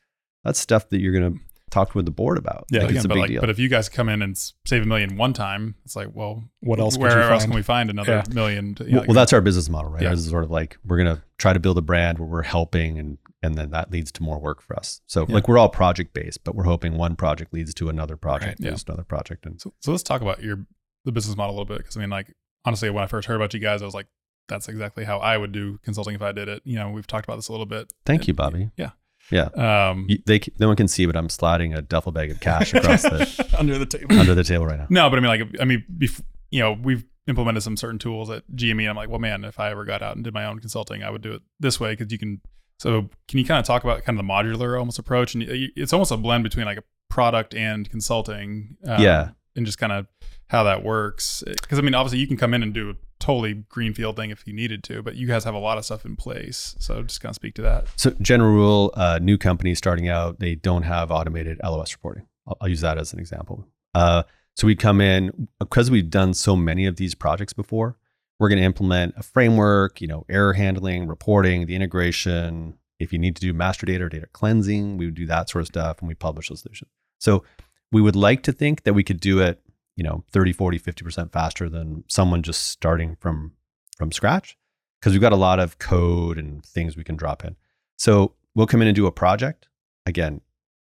[0.45, 1.41] that's stuff that you're going to
[1.73, 2.67] talk with the board about.
[2.71, 3.41] Yeah, like, Again, it's a but big like, deal.
[3.41, 6.45] but if you guys come in and save a million one time, it's like, well,
[6.61, 6.97] What else?
[6.97, 7.51] Where else find?
[7.51, 8.33] can we find another Yeah.
[8.33, 8.77] million?
[8.77, 10.03] To, you well, know, well, that's our business model, right?
[10.03, 10.11] Yeah.
[10.11, 12.99] Ours is sort of like we're gonna try to build a brand where we're helping,
[13.01, 15.01] and and then that leads to more work for us.
[15.07, 15.35] So Yeah.
[15.35, 18.67] like we're all project based, but we're hoping one project leads to another project, Right,
[18.67, 18.71] yeah.
[18.71, 20.65] leads to another project, and So, so let's talk about your
[21.05, 22.33] the business model a little bit because I mean, like
[22.67, 24.07] honestly, when I first heard about you guys, I was like,
[24.49, 26.63] that's exactly how I would do consulting if I did it.
[26.65, 27.93] You know, we've talked about this a little bit.
[28.05, 28.71] thank you, Bobby.
[28.77, 28.91] Yeah.
[29.33, 29.47] Yeah.
[29.57, 32.73] Um, You, they no one can see, but I'm sliding a duffel bag of cash
[32.75, 34.19] across the under the table.
[34.19, 34.87] under the table right now.
[34.91, 38.31] no, but I mean, like, I mean, bef- you know, we've implemented some certain tools
[38.31, 38.83] at GME.
[38.83, 41.03] And I'm like, well, man, if I ever got out and did my own consulting,
[41.03, 42.41] I would do it this way because you can.
[42.79, 45.35] So, can you kind of talk about kind of the modular almost approach?
[45.35, 48.77] And it's almost a blend between like a product and consulting.
[48.87, 49.31] um, Yeah.
[49.57, 50.07] And just kind of
[50.49, 51.43] how that works.
[51.47, 54.47] Because I mean, obviously, you can come in and do a totally greenfield thing if
[54.47, 56.77] you needed to, but you guys have a lot of stuff in place.
[56.79, 57.87] So, just kind of speak to that.
[57.97, 62.27] So general rule, uh, new companies starting out, they don't have automated LOS reporting.
[62.47, 63.67] I'll, I'll use that as an example.
[63.95, 64.23] Uh,
[64.57, 67.97] so we come in because we've done so many of these projects before.
[68.39, 72.79] We're going to implement a framework, you know, error handling, reporting, the integration.
[72.99, 75.63] If you need to do master data or data cleansing, we would do that sort
[75.63, 76.89] of stuff and we publish the solution.
[77.19, 77.45] So
[77.93, 79.61] we would like to think that we could do it,
[79.97, 83.53] you know, 30, 40, 50% faster than someone just starting from
[83.97, 84.59] from scratch
[85.01, 87.57] because we've got a lot of code and things we can drop in.
[87.97, 89.69] So we'll come in and do a project.
[90.05, 90.43] Again,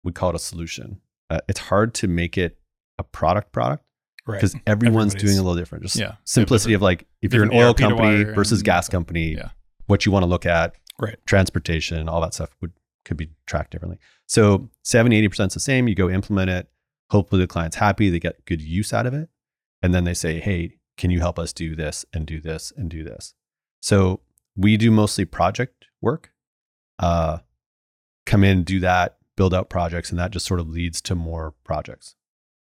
[0.03, 1.01] we call it a solution.
[1.29, 2.57] Uh, it's hard to make it
[2.97, 3.83] a product product
[4.25, 4.37] Right.
[4.37, 5.83] because everyone's doing a little different.
[5.83, 6.15] Just Yeah.
[6.23, 9.49] simplicity of like if you're an oil ERP company versus and- gas company, Yeah.
[9.87, 11.17] what you want to look at, Right.
[11.25, 12.71] transportation, all that stuff would
[13.05, 13.99] could be tracked differently.
[14.27, 15.89] So 70, 80% is the same.
[15.89, 16.69] You go implement it.
[17.13, 19.29] Hopefully the client's happy, they get good use out of it.
[19.83, 22.89] And then they say, hey, can you help us do this and do this and
[22.89, 23.35] do this?
[23.81, 24.21] So
[24.55, 26.31] we do mostly project work.
[26.97, 27.39] Uh,
[28.25, 31.53] come in, do that, build out projects, and that just sort of leads to more
[31.63, 32.15] projects.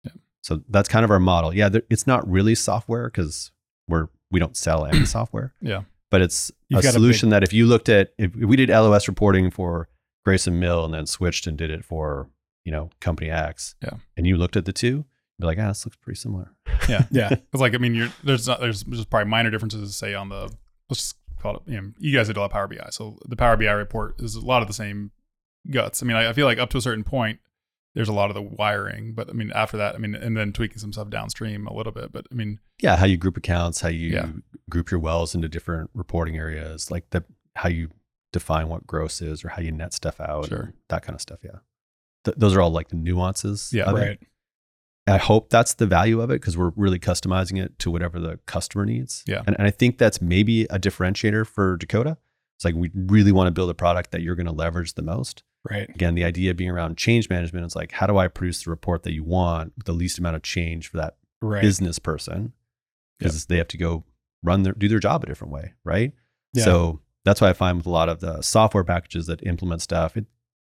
[0.06, 0.14] Yeah.
[0.42, 1.54] So that's kind of our model.
[1.54, 3.52] Yeah, there, it's not really software because
[3.88, 5.54] we're we don't sell any software.
[5.62, 5.84] Yeah.
[6.10, 8.70] But it's You've a got a solution that if you looked at if we did
[8.70, 9.90] LOS reporting for
[10.24, 12.30] Grayson Mill and then switched and did it for
[12.68, 13.92] you know company X, Yeah.
[14.18, 15.06] and you looked at the two, you'd
[15.40, 16.52] be like, ah, this looks pretty similar.
[16.90, 17.06] Yeah.
[17.12, 17.30] Yeah.
[17.32, 20.28] It's like, I mean, you're, there's not, there's just probably minor differences, to say, on
[20.30, 20.42] the,
[20.90, 22.88] let's just call it, you know, you guys did a lot of Power BI.
[22.92, 25.12] So the Power BI report is a lot of the same
[25.72, 26.02] guts.
[26.04, 27.40] I mean, I, I feel like up to a certain point,
[27.96, 30.52] there's a lot of the wiring, but I mean, after that, I mean, and then
[30.54, 32.12] tweaking some stuff downstream a little bit.
[32.12, 34.28] But I mean, Yeah, how you group accounts, how you Yeah.
[34.70, 37.24] group your wells into different reporting areas, like the
[37.56, 37.90] how you
[38.34, 40.60] define what gross is or how you net stuff out, Sure.
[40.62, 41.40] and that kind of stuff.
[41.44, 41.60] Yeah,
[42.28, 43.72] Th- those are all like the nuances.
[43.74, 43.86] Yeah.
[43.86, 44.02] of it.
[44.02, 44.20] Right.
[45.10, 48.40] I hope that's the value of it because we're really customizing it to whatever the
[48.46, 49.24] customer needs.
[49.26, 49.42] Yeah.
[49.48, 52.18] And, and I think that's maybe a differentiator for Dakota.
[52.58, 55.02] It's like we really want to build a product that you're going to leverage the
[55.04, 55.44] most.
[55.70, 55.88] Right.
[55.90, 59.04] Again, the idea being around change management is like, how do I produce the report
[59.04, 61.62] that you want with the least amount of change for that Right.
[61.62, 62.54] business person?
[63.20, 64.04] Because they have to go
[64.44, 66.14] run their do their job a different way, right?
[66.54, 66.64] Yeah.
[66.66, 70.18] So that's why I find with a lot of the software packages that implement stuff,
[70.18, 70.26] it,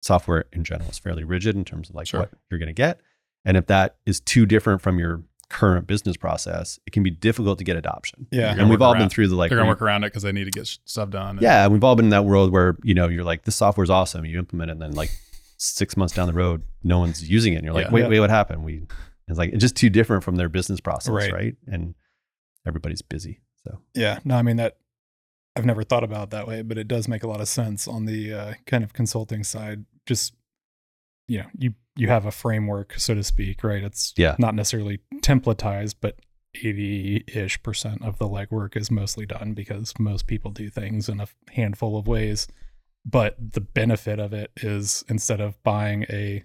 [0.00, 2.20] software in general is fairly rigid in terms of like Sure.
[2.20, 3.00] what you're going to get.
[3.44, 7.58] And if that is too different from your current business process, it can be difficult
[7.58, 8.26] to get adoption.
[8.30, 8.50] Yeah.
[8.56, 10.22] And we've work all been through the like, they're going to work around it because
[10.22, 11.36] they need to get stuff done.
[11.36, 13.82] you- yeah, we've all been in that world where, you know, you're like, this software
[13.84, 14.24] is awesome.
[14.24, 15.10] You implement it and then like
[15.56, 17.56] six months down the road, no one's using it.
[17.56, 17.92] And you're like, Yeah.
[17.92, 18.08] wait, Yeah.
[18.08, 18.64] wait, what happened?
[18.64, 18.82] We,
[19.28, 21.12] it's like, it's just too different from their business process.
[21.12, 21.32] Right.
[21.32, 21.56] Right.
[21.66, 21.94] And
[22.66, 23.40] everybody's busy.
[23.64, 24.18] So Yeah.
[24.24, 24.76] No, I mean that
[25.56, 27.88] I've never thought about it that way, but it does make a lot of sense
[27.88, 29.84] on the uh, kind of consulting side.
[30.06, 30.34] Just
[31.28, 33.82] you know, you you have a framework, so to speak, right?
[33.82, 34.36] It's Yeah.
[34.38, 36.18] not necessarily templatized, but
[36.56, 41.28] 80-ish percent of the legwork is mostly done because most people do things in a
[41.50, 42.48] handful of ways.
[43.04, 46.44] But the benefit of it is instead of buying a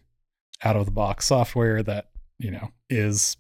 [0.64, 3.36] out of the box software that, you know, is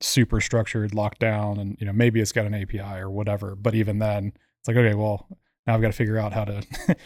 [0.00, 3.54] super structured, locked down, and you know maybe it's got an API or whatever.
[3.54, 4.32] But even then,
[4.62, 5.26] it's like okay, well
[5.66, 6.62] now I've got to figure out how to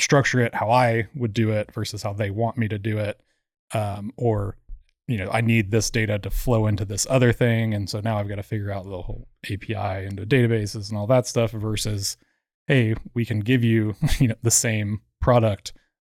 [0.00, 3.20] structure it how I would do it versus how they want me to do it,
[3.72, 4.56] um, or
[5.06, 8.18] you know I need this data to flow into this other thing, and so now
[8.18, 12.16] I've got to figure out the whole API into databases and all that stuff versus
[12.66, 15.72] hey, we can give you you know the same product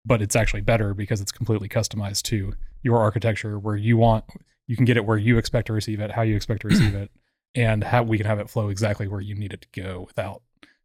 [0.05, 4.25] but it's actually better because it's completely customized to your architecture where you want
[4.67, 6.95] you can get it where you expect to receive it how you expect to receive
[6.95, 7.11] it
[7.55, 10.41] and how we can have it flow exactly where you need it to go without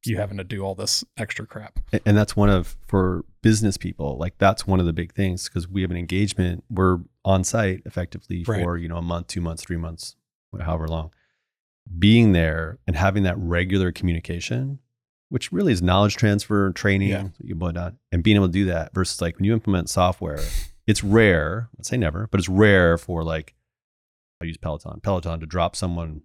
[0.06, 4.18] you having to do all this extra crap and that's one of for business people
[4.18, 7.80] like that's one of the big things because we have an engagement we're on site
[7.86, 8.62] effectively Right.
[8.62, 10.14] for you know a month two months three months
[10.60, 11.10] however long
[11.98, 14.78] being there and having that regular communication
[15.30, 17.28] which really is knowledge transfer training Yeah.
[17.42, 20.40] you boil down and being able to do that versus like when you implement software
[20.86, 21.70] it's rare.
[21.78, 23.54] Let's say never, but it's rare for like
[24.42, 25.00] I use Peloton.
[25.00, 26.20] Peloton to drop someone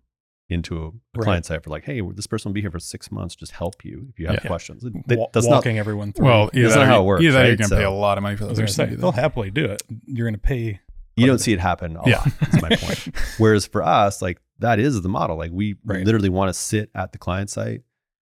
[0.49, 1.23] into a, a Right.
[1.23, 3.35] client site for like, hey, this person will be here for six months.
[3.35, 4.47] Just help you if you have Yeah.
[4.47, 4.83] questions.
[5.05, 6.25] They- Wa- that's not walking everyone through.
[6.25, 7.83] Well, either That's that not how it works, Either that or you're going to pay
[7.83, 8.89] a lot of money for I that was going to person.
[8.95, 9.83] say they'll happily do it.
[10.05, 10.79] You're going to pay.
[11.15, 12.17] you don't see it happen a Yeah.
[12.19, 12.27] lot.
[12.53, 13.11] Is my point.
[13.37, 15.37] Whereas for us, like that is the model.
[15.37, 16.05] Like we Right.
[16.05, 17.81] literally want to sit at the client site.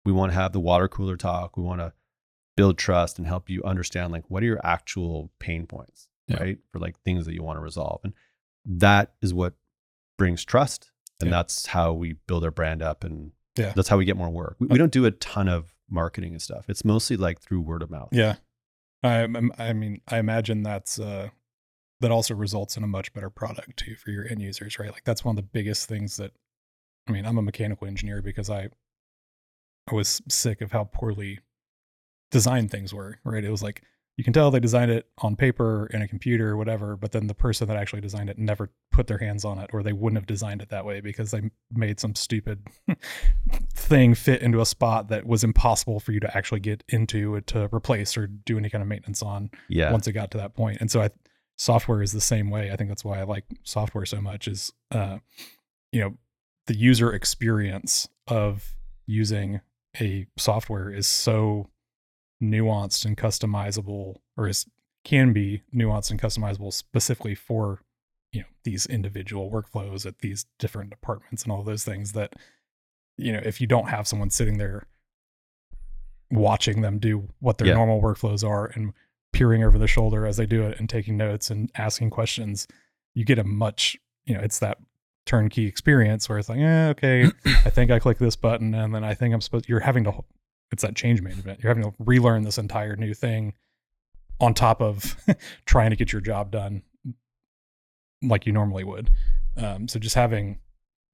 [0.06, 1.56] We want to have the water cooler talk.
[1.58, 1.94] We want to
[2.58, 6.38] build trust and help you understand like what are your actual pain points, Yeah.
[6.44, 6.58] right?
[6.72, 8.02] For like things that you want to resolve.
[8.04, 8.14] And
[8.66, 9.54] that is what
[10.18, 10.91] brings trust.
[11.22, 11.38] And Yeah.
[11.38, 13.74] that's how we build our brand up and Yeah.
[13.76, 14.56] that's how we get more work.
[14.60, 16.70] We, we don't do a ton of marketing and stuff.
[16.70, 18.10] It's mostly like through word of mouth.
[18.12, 18.36] Yeah.
[19.04, 21.30] I, I'm- I mean, I imagine that's uh,
[22.02, 24.92] that also results in a much better product too for your end users, right?
[24.92, 26.32] Like that's one of the biggest things that.
[27.08, 28.70] I mean, I'm a mechanical engineer because I
[29.92, 31.40] I was sick of how poorly
[32.30, 33.44] designed things were, right?
[33.44, 33.82] It was like
[34.22, 37.26] you can tell they designed it on paper in a computer or whatever, but then
[37.26, 40.16] the person that actually designed it never put their hands on it or they wouldn't
[40.20, 41.42] have designed it that way because they
[41.74, 42.62] made some stupid
[43.74, 47.48] thing fit into a spot that was impossible for you to actually get into it
[47.48, 49.92] to replace or do any kind of maintenance on Yeah.
[49.92, 50.52] once it got to that.
[50.80, 51.10] And so I
[51.58, 52.70] software is the same way.
[52.70, 55.18] I think that's why I like software so much is uh
[55.92, 56.14] you know
[56.68, 58.76] the user experience of
[59.08, 59.62] using
[60.00, 61.72] a software is so
[62.42, 64.66] nuanced and customizable or is
[65.04, 67.82] can be nuanced and customizable specifically for
[68.32, 72.34] you know these individual workflows at these different departments and all those things that
[73.18, 74.86] you know if you don't have someone sitting there
[76.32, 77.74] watching them do what their Yeah.
[77.74, 78.94] normal workflows are and
[79.34, 82.68] peering over the shoulder as they do it and taking notes and asking questions
[83.14, 84.78] you get a much you know it's that
[85.26, 87.26] turnkey experience where it's like eh, okay
[87.66, 90.14] i think i click this button and then i think i'm supposed you're having to
[90.72, 93.54] it's that change management you're having to relearn this entire new thing
[94.40, 95.16] on top of
[95.66, 96.82] trying to get your job done
[98.22, 99.10] like you normally would
[99.58, 100.60] um, so just having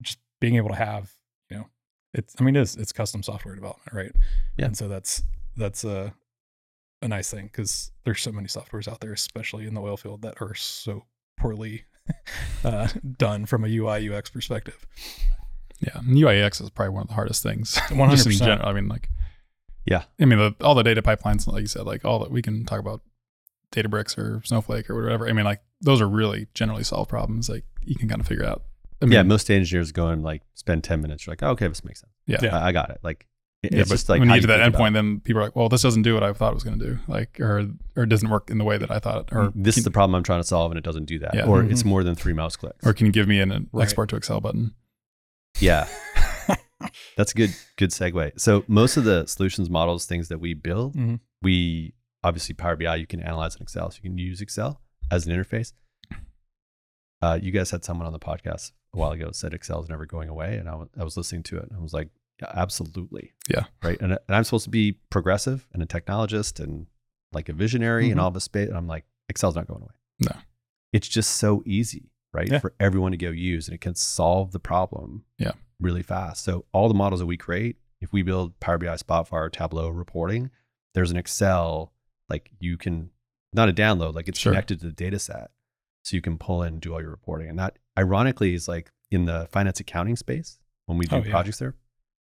[0.02, 1.12] just being able to have
[1.50, 1.66] you know
[2.14, 4.12] it's i mean it is it's custom software development right
[4.58, 4.66] Yeah.
[4.66, 5.24] and so that's
[5.56, 6.14] that's a
[7.02, 10.22] a nice thing because there's so many softwares out there especially in the oil field
[10.24, 11.06] that are so
[11.40, 11.86] poorly
[12.64, 14.86] uh, done from a ui ux perspective
[15.80, 17.76] Yeah, and UI UX is probably one of the hardest things.
[17.76, 18.10] 100%.
[18.12, 18.68] Just in general.
[18.68, 19.10] I mean, like,
[19.88, 20.04] Yeah.
[20.20, 22.66] I mean, the, all the data pipelines, like you said, like all that we can
[22.66, 23.02] talk about
[23.72, 25.28] Databricks or Snowflake or whatever.
[25.28, 27.50] I mean, like those are really generally solved problems.
[27.50, 28.64] Like you can kind of figure out.
[29.02, 29.24] I mean, yeah.
[29.24, 31.26] Most data engineers go and like spend 10 minutes.
[31.26, 32.12] You're like, oh, okay, this makes sense.
[32.26, 32.38] Yeah.
[32.42, 32.58] Yeah.
[32.58, 33.00] I, I got it.
[33.04, 33.28] Like,
[33.64, 35.42] it- yeah, it's but just like when how you get to that endpoint, then people
[35.42, 37.40] are like, "Well, this doesn't do what I thought it was going to do," like,
[37.40, 39.36] or or it doesn't work in the way that I thought, it.
[39.36, 41.34] or this is the problem I'm trying to solve and it doesn't do that.
[41.34, 41.46] Yeah.
[41.48, 41.72] Or Mhm.
[41.72, 42.86] it's more than three mouse clicks.
[42.86, 43.82] or can you give me an, an Right.
[43.84, 44.76] export to Excel button?
[45.60, 45.88] Yeah.
[47.18, 48.40] That's a good good segue.
[48.40, 51.20] So most of the solutions models, things that we build, Mhm.
[51.42, 54.82] we obviously Power BI you can analyze in Excel, so you can use Excel
[55.12, 55.74] as an interface.
[57.22, 60.06] Uh, you guys had someone on the podcast a while ago said Excel is never
[60.06, 62.10] going away, and I was listening to it and I was like,
[62.42, 63.64] yeah, absolutely, Yeah.
[63.82, 64.00] right.
[64.00, 66.86] And, and I'm supposed to be progressive and a technologist and
[67.32, 68.24] like a visionary and Mhm.
[68.24, 69.94] all this space, and I'm like, Excel's not going away.
[70.20, 70.32] No.
[70.94, 72.60] it's just so easy, right, Yeah.
[72.60, 75.52] for everyone to go use, and it can solve the problem Yeah.
[75.80, 76.44] Really fast.
[76.44, 80.50] So all the models that we create, if we build Power BI, Spotfire, Tableau reporting,
[80.94, 81.94] there's an Excel
[82.30, 83.10] like you can
[83.54, 84.52] not a download, like it's Sure.
[84.52, 85.52] connected to the data set.
[86.04, 87.50] So you can pull in and do all your reporting.
[87.50, 91.32] And that ironically is like in the finance accounting space when we do Oh, yeah.
[91.32, 91.76] projects there,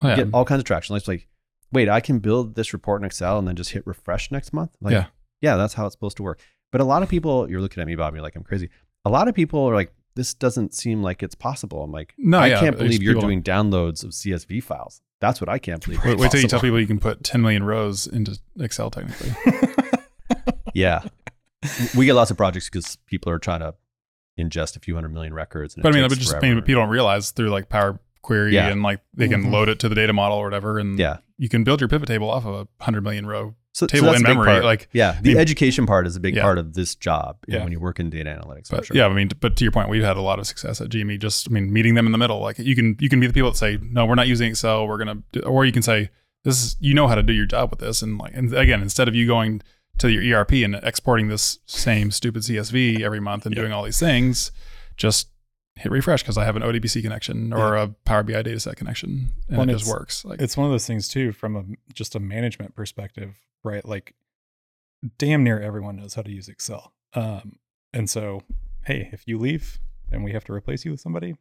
[0.03, 0.95] Oh, you yeah, get all kinds of traction.
[0.97, 1.29] It's like,
[1.73, 4.77] wait, I can build this report in Excel and then just hit refresh next month.
[4.81, 5.07] Like, Yeah.
[5.41, 6.41] yeah, that's how it's supposed to work.
[6.73, 8.69] But a lot of people, you're looking at me, Bob, you're like, I'm crazy.
[9.05, 11.83] A lot of people are like, this doesn't seem like it's possible.
[11.85, 15.01] I'm like, No, I yeah, can't believe you're people- doing downloads of CSV files.
[15.21, 16.05] That's what I can't believe.
[16.05, 19.31] Wait, wait till you tell people you can put 10 million rows into Excel technically.
[20.75, 21.03] Yeah.
[21.97, 23.75] we get lots of projects because people are trying to
[24.39, 25.75] ingest a few hundred million records.
[25.75, 26.55] And but I mean, but takes just I forever.
[26.57, 28.69] mean, people don't realize through like Power Query Yeah.
[28.69, 29.51] and like they can Mhm.
[29.53, 31.19] load it to the data model or whatever, and Yeah.
[31.37, 34.07] you can build your pivot table off of a hundred million row so, so table
[34.09, 34.47] that's in memory.
[34.47, 34.65] part.
[34.65, 36.43] Like, yeah, the I mean- education part is a big Yeah.
[36.43, 37.65] part of this job you know, Yeah.
[37.65, 38.71] when you work in data analytics.
[38.71, 38.97] but sure.
[38.97, 41.19] yeah, I mean, but to your point, we've had a lot of success at GME.
[41.19, 42.41] Just I mean, meeting them in the middle.
[42.41, 44.87] Like you can you can be the people that say, no, we're not using Excel.
[44.89, 46.11] We're gonna, do, or you can say,
[46.45, 48.83] this is you know how to do your job with this, and like, and again,
[48.83, 49.63] instead of you going
[49.99, 53.63] to your ERP and exporting this same stupid CSV every month and Yeah.
[53.63, 54.53] doing all these things,
[54.97, 55.29] just
[55.79, 59.59] hit refresh because I have an ODBC connection or a Power BI dataset connection, and
[59.59, 60.25] Well, it just works.
[60.25, 64.15] Like, it's one of those things too from a just a management perspective right like
[65.19, 67.57] damn near everyone knows how to use excel um
[67.93, 68.43] and so
[68.85, 69.79] hey if you leave
[70.11, 71.37] and we have to replace you with somebody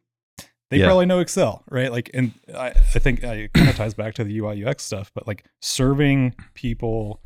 [0.70, 0.86] they Yeah.
[0.86, 4.14] probably know excel right like and i, I think uh, it kind of ties back
[4.14, 7.20] to the ui ux stuff but like serving people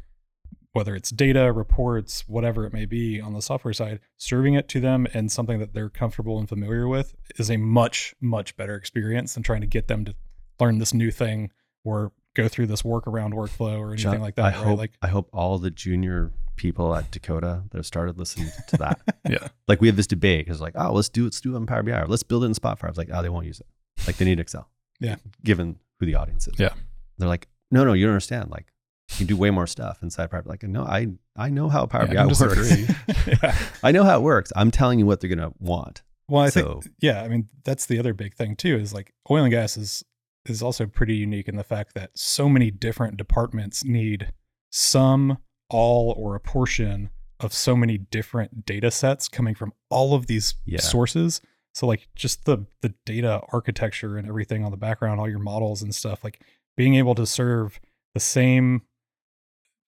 [0.72, 4.80] whether it's data, reports, whatever it may be on the software side, serving it to
[4.80, 9.34] them and something that they're comfortable and familiar with is a much, much better experience
[9.34, 10.14] than trying to get them to
[10.58, 11.50] learn this new thing
[11.84, 14.44] or go through this workaround workflow or anything Chuck, like that.
[14.44, 14.66] I right?
[14.66, 18.76] hope like, I hope all the junior people at Dakota that have started listening to
[18.78, 19.00] that.
[19.28, 19.48] Yeah.
[19.68, 21.66] Like we have this debate because like, oh, let's do it, let's do it in
[21.66, 21.92] Power BI.
[21.92, 22.84] Or let's build it in Spotfire.
[22.84, 23.66] I was like, oh, they won't use it.
[24.06, 24.68] Like they need Excel.
[25.00, 25.16] Yeah.
[25.44, 26.54] Given who the audience is.
[26.58, 26.72] Yeah.
[27.18, 28.50] They're like, no, no, you don't understand.
[28.50, 28.71] Like
[29.12, 30.50] you can do way more stuff inside Power BI.
[30.50, 32.72] Like, no, I I know how Power Yeah, BI works.
[33.26, 33.56] yeah.
[33.82, 34.52] I know how it works.
[34.56, 36.02] I'm telling you what they're gonna want.
[36.28, 39.12] Well, I So- think yeah, I mean that's the other big thing too is like
[39.30, 40.04] oil and gas is
[40.46, 44.32] is also pretty unique in the fact that so many different departments need
[44.70, 45.38] some,
[45.70, 50.54] all, or a portion of so many different data sets coming from all of these
[50.64, 50.80] Yeah.
[50.80, 51.40] sources.
[51.74, 55.82] So like just the the data architecture and everything on the background, all your models
[55.82, 56.40] and stuff, like
[56.76, 57.80] being able to serve
[58.14, 58.82] the same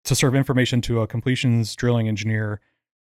[0.05, 2.61] to serve information to a completions drilling engineer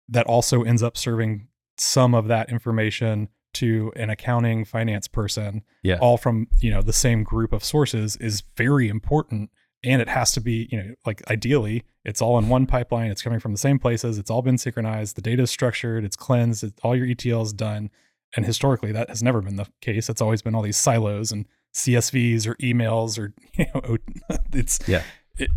[0.08, 5.98] that also ends up serving some of that information to an accounting finance person Yeah.
[6.00, 9.50] all from you know the same group of sources is very important.
[9.84, 13.10] And it has to be you know like ideally it's all in one pipeline.
[13.10, 14.18] It's coming from the same places.
[14.18, 15.16] It's all been synchronized.
[15.16, 16.04] The data is structured.
[16.04, 16.64] It's cleansed.
[16.64, 17.90] It, all your etl is done.
[18.36, 20.08] And historically that has never been the case.
[20.08, 23.96] It's always been all these silos and csvs or emails or you know
[24.52, 25.02] it's Yeah.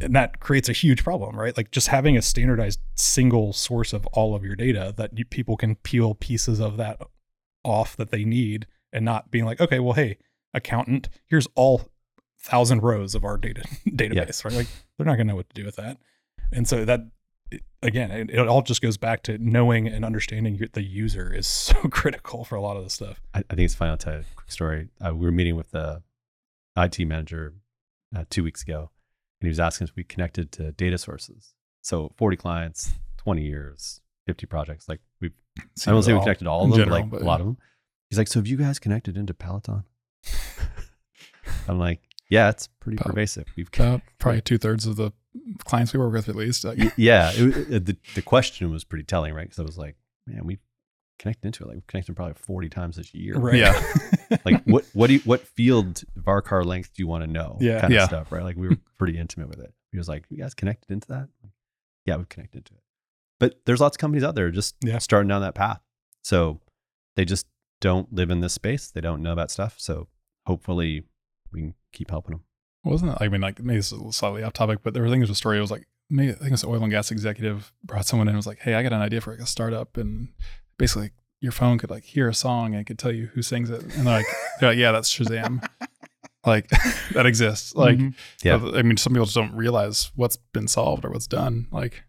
[0.02, 1.56] And that creates a huge problem right?
[1.58, 5.58] Like just having a standardized single source of all of your data that you, people
[5.58, 7.00] can peel pieces of that
[7.64, 10.18] off that they need and not being like okay well hey
[10.54, 11.90] accountant here's all
[12.40, 14.54] thousand rows of our data database right?
[14.54, 15.98] Like they're not going to know what to do with that.
[16.54, 17.02] And so that
[17.82, 21.48] again it, it all just goes back to knowing and understanding your- the user is
[21.66, 23.20] so critical for a lot of this stuff.
[23.34, 23.90] I, I think it's fine.
[23.90, 24.90] I'll tell you a quick story.
[25.06, 26.02] Uh, we were meeting with the
[26.78, 27.54] IT manager
[28.16, 28.92] uh, two weeks ago,
[29.46, 31.54] and he was asking us if we connected to data sources.
[31.84, 34.90] So 40 clients, 20 years, 50 projects.
[34.90, 35.34] Like we've,
[35.86, 37.58] I don't say we connected all of them, general, like but a lot of them.
[38.10, 39.84] He's like, so have you guys connected into Peloton?
[41.68, 43.46] I'm like, yeah, it's pretty Pel- pervasive.
[43.56, 45.12] We've About probably two thirds of the
[45.64, 46.66] clients we work with, at least.
[46.98, 49.46] Yeah, it, it- the the question was pretty telling, right?
[49.46, 50.58] Because I was like, man, we
[51.20, 51.68] connected into it.
[51.68, 53.38] Like we've connected probably 40 times this year.
[53.38, 53.82] right Yeah.
[54.46, 57.58] Like what what do you, what field varchar length do you want to know?
[57.62, 57.82] Yeah.
[57.82, 58.04] kind Yeah.
[58.04, 58.44] of stuff, right?
[58.44, 59.74] Like we were pretty intimate with it.
[59.92, 61.30] He was like, you guys connected into that?
[62.06, 62.80] Yeah, we've connected into it.
[63.40, 64.98] But there's lots of companies out there just Yeah.
[64.98, 65.80] starting down that path.
[66.24, 66.60] So
[67.16, 67.46] they just
[67.82, 68.90] don't live in this space.
[68.92, 69.76] They don't know about stuff.
[69.78, 70.08] So
[70.48, 71.04] hopefully
[71.52, 72.44] we can keep helping them.
[72.84, 73.18] wasn't it?
[73.22, 75.22] I mean, like maybe it's a little slightly off topic, but there was, I think
[75.22, 75.58] it was a story.
[75.58, 78.28] It was like maybe I think it was an oil and gas executive brought someone
[78.28, 80.30] in and was like, "Hey, I got an idea for like a startup, and
[80.78, 81.12] basically
[81.42, 83.82] your phone could like hear a song and it could tell you who sings it."
[83.82, 84.26] And they're like,
[84.60, 85.66] they're like "Yeah, that's Shazam."
[86.46, 86.68] like
[87.14, 87.76] that exists.
[87.76, 88.14] Like, Mhm.
[88.44, 88.56] Yeah.
[88.76, 91.68] I mean, some people just don't realize what's been solved or what's done.
[91.72, 92.04] Like,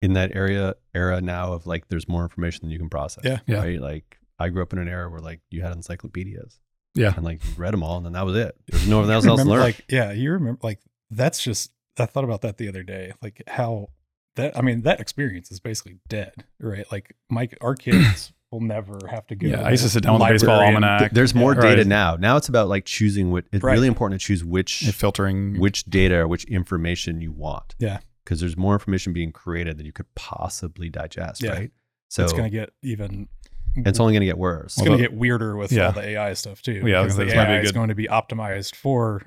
[0.00, 3.24] in that area era now of like there's more information than you can process.
[3.24, 3.38] Yeah.
[3.46, 3.58] Yeah.
[3.58, 3.80] Right.
[3.80, 6.58] Like I grew up in an era where like you had encyclopedias
[6.94, 8.54] yeah, and like read them all and then that was it.
[8.68, 9.60] There's no nothing else remember, to learn.
[9.60, 13.12] Like, yeah, you remember, like, that's just, I thought about that the other day.
[13.22, 13.88] Like, how
[14.36, 16.84] that, I mean, that experience is basically dead, right?
[16.90, 19.46] Like, Mike, our kids will never have to go.
[19.48, 21.12] Yeah, to I used to sit down with the baseball library and- almanac.
[21.12, 21.60] There's more Yeah.
[21.62, 21.86] data Right.
[21.86, 22.16] now.
[22.16, 23.72] Now it's about like choosing what it's Right.
[23.74, 25.58] really important to choose which And filtering.
[25.60, 27.74] which data or which information you want.
[27.78, 27.98] Yeah.
[28.24, 31.50] Because there's more information being created than you could possibly digest, Yeah.
[31.52, 31.70] right?
[32.08, 33.28] So it's going to get even,
[33.74, 34.76] it's only going to get worse.
[34.76, 35.86] it's going to get weirder with Yeah.
[35.86, 36.72] all the AI stuff too.
[36.74, 39.22] Yeah, because was gonna the say, this be AI is going to be optimized for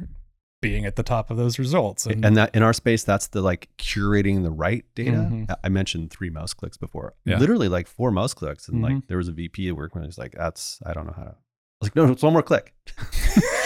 [0.62, 2.06] being at the top of those results.
[2.08, 5.12] And, and that in our space, that's the like curating the right data.
[5.32, 5.56] Mhm.
[5.64, 7.14] I- mentioned three mouse clicks before.
[7.26, 7.38] Yeah.
[7.38, 8.68] Literally like four mouse clicks.
[8.68, 8.84] And Mhm.
[8.84, 11.24] like there was a VP at work when he's like, that's, I don't know how
[11.24, 11.30] to.
[11.30, 11.34] I
[11.82, 12.74] was like, no, it's one more click.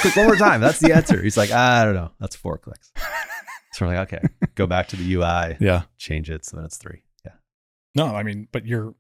[0.01, 0.59] click one more time.
[0.61, 1.21] That's the answer.
[1.21, 2.11] He's like, I don't know.
[2.19, 2.91] That's four clicks.
[3.73, 6.75] So we're like, okay, go back to the UI, yeah, change it so then it's
[6.77, 7.03] three.
[7.23, 7.33] Yeah.
[7.95, 8.95] no, I mean, but you're,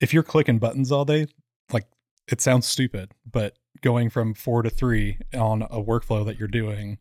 [0.00, 1.26] if you're clicking buttons all day,
[1.70, 1.86] like
[2.26, 6.98] it sounds stupid, but going from four to three on a workflow that you're doing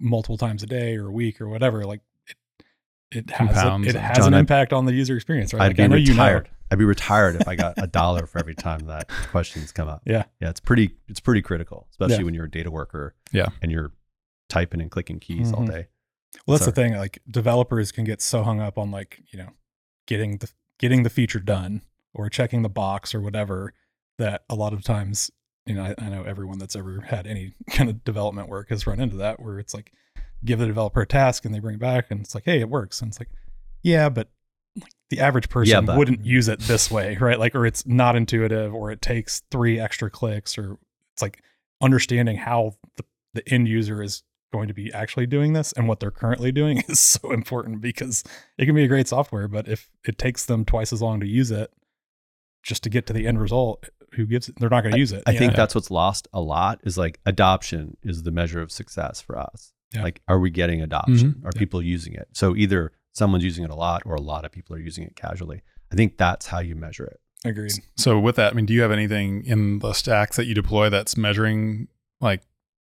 [0.00, 2.36] multiple times a day or a week or whatever, like it,
[3.10, 5.62] it has a, it has John, an impact on the user experience, right?
[5.62, 6.22] I'd Like, be I know you know.
[6.24, 6.48] retired.
[6.70, 10.02] I'd be retired if I got a dollar for every time that questions come up.
[10.04, 10.24] Yeah.
[10.40, 10.50] Yeah.
[10.50, 12.22] It's pretty, it's pretty critical, especially Yeah.
[12.24, 13.14] when you're a data worker.
[13.32, 13.48] Yeah.
[13.62, 13.92] And you're
[14.50, 15.70] typing and clicking keys all Mhm.
[15.70, 15.86] day.
[16.46, 16.94] Well, that's the thing.
[16.94, 19.48] Like developers can get so hung up on like you know
[20.06, 21.80] getting the getting the feature done
[22.12, 23.72] or checking the box or whatever
[24.18, 25.30] that a lot of times
[25.68, 28.86] you know I, I know everyone that's ever had any kind of development work has
[28.86, 29.92] run into that where it's like
[30.44, 32.68] give the developer a task and they bring it back and it's like hey it
[32.68, 33.00] works.
[33.00, 33.30] And it's like
[33.82, 34.28] yeah but
[34.80, 37.38] like the average person but- wouldn't use it this way right?
[37.38, 40.78] Like or it's not intuitive or it takes three extra clicks or
[41.14, 41.42] it's like
[41.80, 43.04] understanding how the,
[43.34, 46.78] the end user is going to be actually doing this and what they're currently doing
[46.88, 48.24] is so important because
[48.56, 51.26] it can be a great software, but if it takes them twice as long to
[51.26, 51.70] use it
[52.62, 54.56] just to get to the end result, who gives it?
[54.58, 55.22] They're not going to use it.
[55.26, 55.56] I you think know?
[55.56, 59.72] that's what's lost a lot is like adoption is the measure of success for us.
[59.94, 60.02] Yeah.
[60.02, 61.32] Like, are we getting adoption?
[61.34, 61.46] Mm-hmm.
[61.46, 61.58] Are Yeah.
[61.58, 62.28] people using it?
[62.32, 65.16] So either someone's using it a lot or a lot of people are using it
[65.16, 65.62] casually.
[65.92, 67.20] I think that's how you measure it.
[67.44, 67.72] agreed.
[67.96, 70.90] So with that, I mean, do you have anything in the stacks that you deploy
[70.90, 71.88] that's measuring
[72.20, 72.42] like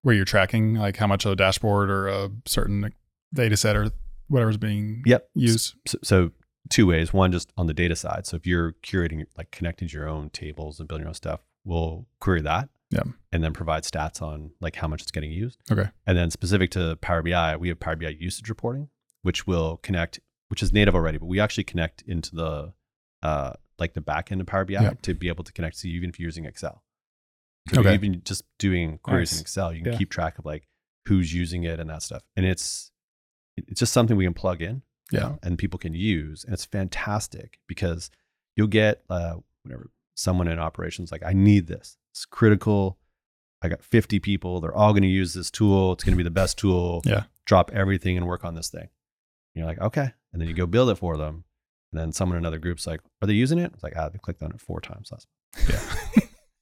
[0.03, 2.93] where you're tracking like how much of a dashboard or a certain
[3.33, 3.91] data set or
[4.29, 5.29] whatever's being Yep.
[5.35, 5.75] used?
[5.87, 6.31] So, so
[6.71, 7.13] two ways.
[7.13, 8.27] One, just on the data side.
[8.27, 11.41] So if you're curating, like connecting to your own tables and building your own stuff,
[11.65, 12.69] we'll query that.
[12.91, 13.03] Yeah.
[13.33, 15.59] And then provide stats on like how much it's getting used.
[15.71, 15.89] Okay.
[16.07, 18.89] And then specific to Power BI, we have Power BI usage reporting,
[19.23, 22.73] which will connect, which is native already, but we actually connect into the
[23.23, 24.93] uh like the back end of Power BI Yeah.
[25.03, 26.83] to be able to connect to you even if you're using Excel.
[27.73, 27.95] So Okay.
[27.95, 29.99] even just doing queries in Excel, you can Yeah.
[29.99, 30.69] keep track of like
[31.09, 32.23] who's using it and that stuff.
[32.37, 32.91] And it's
[33.57, 35.35] it's just something we can plug in Yeah.
[35.43, 36.45] and people can use.
[36.45, 38.11] And it's fantastic because
[38.57, 41.97] you'll get uh, whatever someone in operations like, I need this.
[42.13, 42.99] It's critical.
[43.63, 44.61] I got 50 people.
[44.61, 45.93] They're all going to use this tool.
[45.93, 47.03] It's going to be the best tool.
[47.05, 47.25] Yeah.
[47.47, 48.81] Drop everything and work on this thing.
[48.83, 48.91] And
[49.55, 50.13] you're like, okay.
[50.33, 51.45] And then you go build it for them.
[51.93, 53.71] And then someone in another group's like, are they using it?
[53.75, 55.27] It's like, ah, they clicked on it four times last.
[55.69, 55.93] month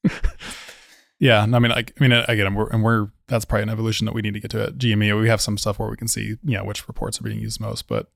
[0.04, 0.10] Yeah.
[1.20, 1.42] yeah.
[1.42, 4.12] I mean, like, I mean, again, and we're, and we're, that's probably an evolution that
[4.12, 5.20] we need to get to at GME.
[5.20, 7.60] We have some stuff where we can see, you know, which reports are being used
[7.60, 7.86] most.
[7.86, 8.10] But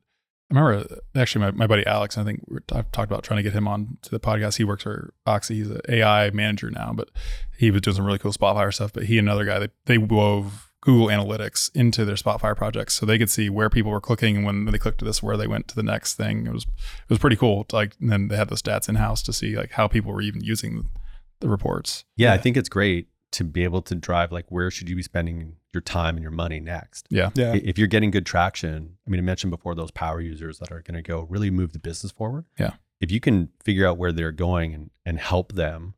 [0.51, 3.42] I remember uh, actually my, my buddy Alex, I think I've talked about trying to
[3.42, 4.59] get him on to the podcast.
[4.59, 5.57] He works for Oxy.
[5.57, 7.11] He's an AI manager now, but
[7.57, 8.92] he was doing some really cool Spotfire stuff.
[8.92, 12.95] But he and another guy, they, they wove Google Analytics into their Spotfire projects.
[12.95, 15.36] So they could see where people were clicking and when they clicked to this, where
[15.36, 16.47] they went to the next thing.
[16.47, 17.64] It was, it was pretty cool.
[17.64, 20.12] to, Like, and then they had the stats in house to see like how people
[20.12, 20.90] were even using
[21.40, 22.05] the reports.
[22.16, 25.03] Yeah, I think it's great to be able to drive like where should you be
[25.03, 27.07] spending your time and your money next.
[27.11, 27.30] Yeah.
[27.35, 27.55] Yeah.
[27.55, 30.82] If you're getting good traction, I mean, I mentioned before those power users that are
[30.82, 32.45] going to go really move the business forward.
[32.59, 32.74] Yeah.
[33.01, 35.95] If you can figure out where they're going and, and help them,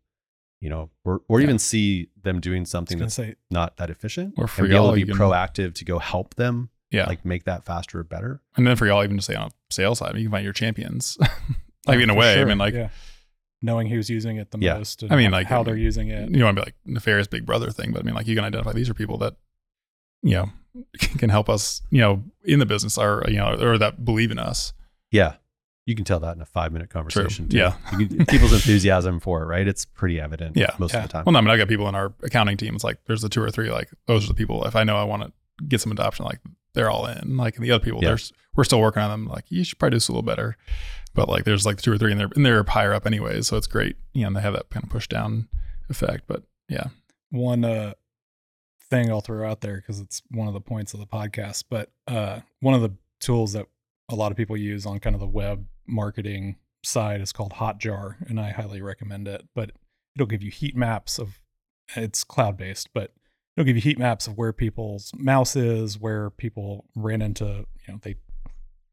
[0.61, 1.45] you know, or, or Yeah.
[1.45, 4.87] even see them doing something that's say, not that efficient Or for and be able
[4.87, 7.05] y'all, to you be can- proactive to go help them, Yeah.
[7.07, 8.41] like make that faster or better.
[8.57, 10.55] And then for y'all, even to say on a sales side, you can find your
[10.55, 11.18] champions.
[11.87, 12.89] like oh, in a for way, I mean, like yeah.
[13.62, 14.74] Knowing who's using it the Yeah.
[14.78, 15.02] most.
[15.02, 16.28] And I mean, like, how they're using it.
[16.30, 18.34] you don't want to be like nefarious big brother thing, but I mean, like you
[18.36, 19.36] can identify these are people that,
[20.22, 20.50] you know,
[21.18, 24.38] can help us, you know, in the business or, you know, or that believe in
[24.38, 24.72] us.
[25.11, 25.34] Yeah.
[25.86, 27.48] You can tell that in a five minute conversation.
[27.48, 27.57] too.
[27.57, 27.74] Yeah.
[27.98, 29.66] You can, people's enthusiasm for it, right?
[29.66, 30.74] It's pretty evident Yeah.
[30.78, 30.98] most Yeah.
[31.04, 31.24] of the time.
[31.24, 32.74] Well, no, I mean, I got people in our accounting team.
[32.74, 34.64] It's like there's the two or three, like oh, those are the people.
[34.64, 35.32] If I know I want to
[35.64, 36.40] get some adoption, like
[36.76, 37.36] they're all in.
[37.36, 38.10] Like and the other people, Yeah.
[38.10, 39.26] there's we're still working on them.
[39.26, 40.56] Like you should probably do this a little better.
[41.14, 43.56] But like there's like two or three and they're and they're higher up anyways, so
[43.56, 43.96] it's great.
[44.12, 45.48] You know, and they have that kind of push down
[45.88, 46.24] effect.
[46.28, 46.88] But yeah,
[47.30, 47.94] one uh
[48.90, 51.64] thing I'll throw out there because it's one of the points of the podcast.
[51.68, 53.66] But uh, one of the tools that
[54.08, 58.28] a lot of people use on kind of the web marketing side is called Hotjar,
[58.28, 59.44] and I highly recommend it.
[59.56, 59.72] But
[60.14, 61.40] it'll give you heat maps of
[61.96, 63.12] it's cloud based, but
[63.57, 67.94] it'll give you heat maps of where people's mouse is, where people ran into, you
[67.94, 68.16] know, they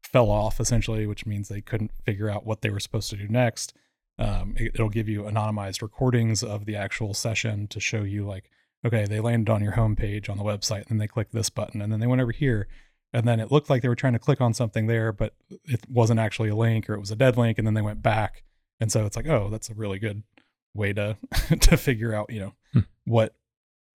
[0.02, 3.28] fell off essentially, which means they couldn't figure out what they were supposed to do
[3.28, 3.74] next.
[4.18, 8.50] Um, it, it'll give you anonymized recordings of the actual session to show you like
[8.86, 11.80] okay, they landed on your homepage on the website, and then they clicked this button,
[11.80, 12.68] and then they went over here,
[13.14, 15.34] and then it looked like they were trying to click on something there, but
[15.64, 18.02] it wasn't actually a link or it was a dead link, and then they went
[18.02, 18.42] back,
[18.78, 20.22] and so it's like, oh, that's a really good
[20.74, 21.16] way to
[21.60, 22.80] to figure out, you know, Hmm.
[23.06, 23.34] what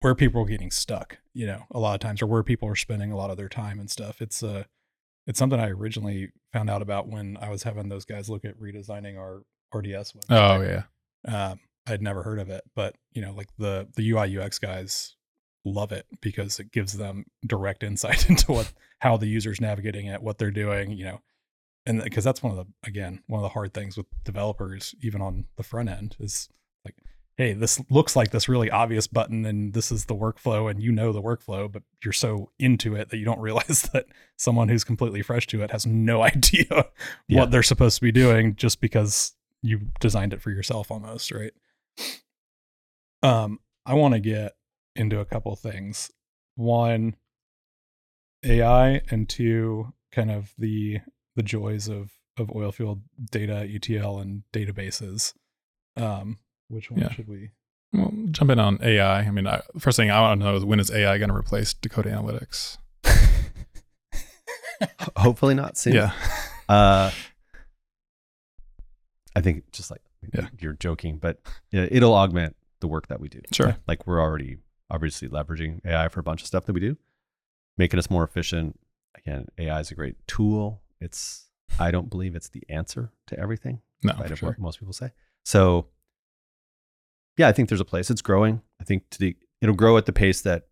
[0.02, 2.76] where people are getting stuck, you know, a lot of times, or where people are
[2.76, 4.22] spending a lot of their time and stuff.
[4.22, 4.64] It's uh
[5.28, 8.60] it's something I originally found out about when I was having those guys look at
[8.60, 9.44] redesigning our
[9.74, 13.88] RDS website oh yeah, um, I'd never heard of it, but you know, like the
[13.96, 15.16] the UI UX guys
[15.66, 20.22] love it because it gives them direct insight into what how the user's navigating it,
[20.22, 21.22] what they're doing, you know,
[21.86, 25.22] and because that's one of the again one of the hard things with developers, even
[25.22, 26.50] on the front end, is
[27.40, 30.92] hey, this looks like this really obvious button, and this is the workflow, and you
[30.92, 34.84] know the workflow, but you're so into it that you don't realize that someone who's
[34.84, 36.66] completely fresh to it has no idea
[37.30, 37.40] Yeah.
[37.40, 41.54] what they're supposed to be doing just because you designed it for yourself almost, right?
[43.24, 44.58] Um, I want to get
[44.98, 46.12] into a couple of things.
[46.56, 47.16] One,
[48.44, 51.00] AI, and two, kind of the
[51.38, 55.34] the joys of of oil field data, ETL, and databases.
[55.96, 56.40] Um,
[56.70, 57.12] which one Yeah.
[57.12, 57.52] should we?
[57.94, 59.20] well, jump in on AI.
[59.22, 61.36] I mean, I, first thing I want to know is when is AI going to
[61.36, 62.78] replace Dakota Analytics?
[65.18, 65.94] Hopefully not soon.
[65.94, 66.12] Yeah,
[66.70, 67.10] Uh,
[69.36, 70.02] I think just like
[70.34, 70.48] Yeah.
[70.60, 71.40] you're joking, but
[71.72, 73.42] yeah, it'll augment the work that we do.
[73.52, 73.78] sure.
[73.88, 74.58] Like we're already
[74.90, 76.96] obviously leveraging AI for a bunch of stuff that we do,
[77.78, 78.80] making us more efficient.
[79.18, 80.82] Again, AI is a great tool.
[81.02, 81.48] It's
[81.80, 83.82] I don't believe it's the answer to everything.
[84.04, 84.28] No, right?
[84.28, 84.50] for Of sure.
[84.50, 85.12] what most people say.
[85.44, 85.88] So,
[87.40, 88.12] yeah, I think there's a place.
[88.12, 88.62] It's growing.
[88.80, 90.68] I think to the it'll grow at the pace that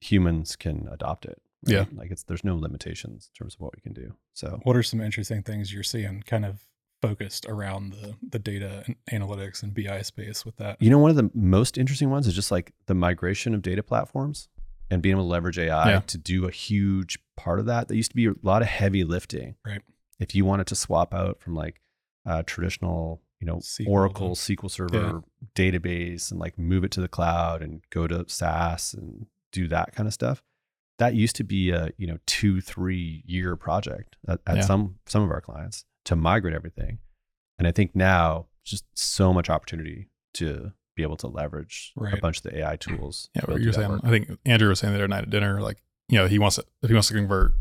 [0.00, 1.40] humans can adopt it.
[1.62, 1.84] Yeah.
[1.94, 4.14] like it's there's no limitations in terms of what we can do.
[4.32, 6.64] So, What are some interesting things you're seeing kind of
[7.02, 10.80] focused around the the data and analytics and BI space with that?
[10.80, 13.82] you know, one of the most interesting ones is just like the migration of data
[13.82, 14.48] platforms
[14.90, 16.00] and being able to leverage AI Yeah.
[16.00, 17.88] to do a huge part of that.
[17.88, 19.54] That used to be a lot of heavy lifting.
[19.64, 19.82] Right.
[20.18, 21.80] If you wanted to swap out from like
[22.26, 25.22] uh, traditional, you know, SQL Oracle SQL Server
[25.54, 29.94] database and like move it to the cloud and go to SaaS and do that
[29.94, 30.42] kind of stuff.
[30.98, 34.62] That used to be a you know two three year project at, at Yeah.
[34.62, 36.98] some some of our clients to migrate everything,
[37.58, 42.38] and I think now just so much opportunity to be able to leverage a bunch
[42.38, 43.30] of the AI tools.
[43.34, 43.88] Yeah, what you're saying.
[43.90, 44.00] work.
[44.04, 46.56] I think Andrew was saying the other night at dinner, like you know, he wants
[46.56, 47.52] to if he wants to convert,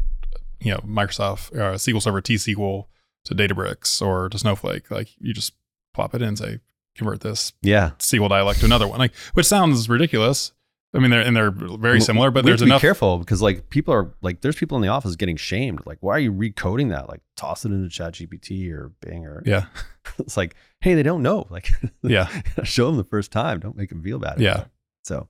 [0.59, 2.86] you know, Microsoft uh, SQL Server T SQL
[3.25, 5.53] to Databricks or to Snowflake, like you just
[5.93, 6.59] plop it in, and say
[6.95, 10.51] convert this Yeah, SQL dialect to another one, like which sounds ridiculous.
[10.93, 12.81] I mean, they're and they're very similar, but we have there's to be enough.
[12.81, 15.81] careful because like people are like there's people in the office getting shamed.
[15.85, 17.07] Like, why are you recoding that?
[17.07, 19.65] Like, toss it into Chat GPT or Bing or Yeah,
[20.17, 21.45] it's like, hey, they don't know.
[21.51, 21.69] Like,
[22.01, 22.27] yeah,
[22.63, 23.59] show them the first time.
[23.59, 24.39] Don't make them feel bad.
[24.41, 24.65] Yeah.
[25.03, 25.27] So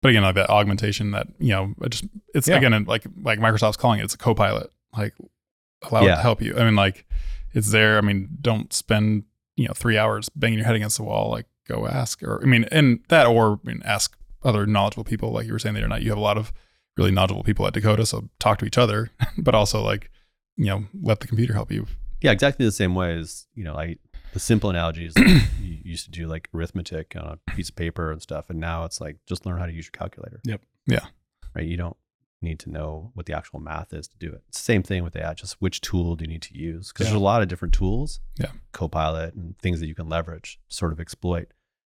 [0.00, 2.04] but again, like that augmentation that you know, it just
[2.34, 2.56] it's Yeah.
[2.56, 5.14] again like like Microsoft's calling it, it's a co-pilot, like
[5.82, 6.56] allow it to help you.
[6.56, 7.04] I mean, like
[7.52, 7.98] it's there.
[7.98, 9.24] I mean, don't spend
[9.56, 11.30] you know three hours banging your head against the wall.
[11.30, 15.32] Like go ask, or I mean, and that, or I mean, ask other knowledgeable people.
[15.32, 16.52] Like you were saying the other night, you have a lot of
[16.96, 20.10] really knowledgeable people at Dakota, so talk to each other, but also like
[20.56, 21.86] you know let the computer help you.
[22.20, 23.96] yeah, exactly the same way as you know, I
[24.32, 25.26] the simple analogy is like
[25.60, 28.84] you used to do like arithmetic on a piece of paper and stuff, and now
[28.84, 30.40] it's like just learn how to use your calculator.
[30.44, 30.62] Yep.
[30.86, 31.06] Yeah.
[31.54, 31.66] Right.
[31.66, 31.96] You don't
[32.42, 34.42] need to know what the actual math is to do it.
[34.50, 35.34] Same thing with AI.
[35.34, 36.88] Just which tool do you need to use?
[36.92, 37.10] Because Yeah.
[37.10, 38.20] there's a lot of different tools.
[38.38, 38.52] Yeah.
[38.72, 41.48] Copilot and things that you can leverage, sort of exploit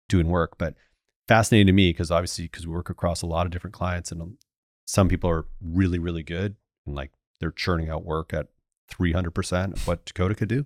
[0.10, 0.58] doing work.
[0.58, 0.76] But
[1.28, 4.22] fascinating to me because obviously because we work across a lot of different clients and
[4.22, 4.38] um,
[4.86, 8.48] some people are really really good and like they're churning out work at
[8.92, 10.66] 300% of what Dakota could do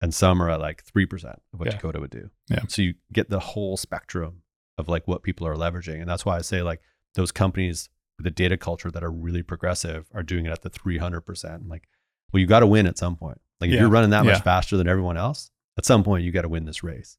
[0.00, 1.72] and some are at like 3% of what Yeah.
[1.72, 2.30] Dakota would do.
[2.48, 2.60] Yeah.
[2.68, 4.42] So you get the whole spectrum
[4.78, 6.80] of like what people are leveraging and that's why I say like
[7.14, 7.88] those companies
[8.18, 11.68] the data culture that are really progressive are doing it at the 300%.
[11.68, 11.88] Like
[12.32, 13.40] well you got to win at some point.
[13.60, 13.80] Like if Yeah.
[13.82, 14.32] you're running that Yeah.
[14.32, 17.18] much faster than everyone else, at some point you got to win this race.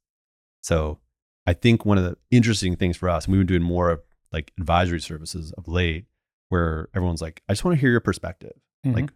[0.61, 0.99] So
[1.45, 4.01] I think one of the interesting things for us, and we've been doing more of
[4.33, 6.05] like advisory services of late,
[6.49, 8.59] where everyone's like, I just want to hear your perspective.
[8.85, 8.93] Mhm.
[8.95, 9.09] Like,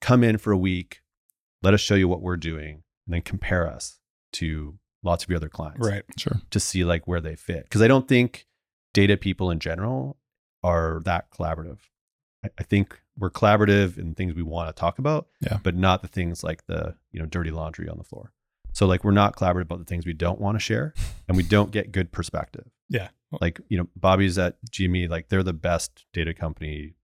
[0.00, 1.02] come in for a week,
[1.62, 4.00] let us show you what we're doing, and then compare us
[4.32, 6.04] to lots of your other clients right.
[6.18, 6.40] Sure.
[6.50, 7.64] to see like where they fit.
[7.64, 8.46] Because I don't think
[8.92, 10.18] data people in general
[10.62, 11.78] are that collaborative.
[12.44, 15.58] I, I think we're collaborative in things we want to talk about, Yeah.
[15.62, 18.32] but not the things like the you know dirty laundry on the floor.
[18.72, 20.94] So like we're not collaborative about the things we don't want to share,
[21.28, 22.66] and we don't get good perspective.
[22.88, 23.08] Yeah.
[23.40, 26.94] Like you know, Bobby's at GME, like they're the best data company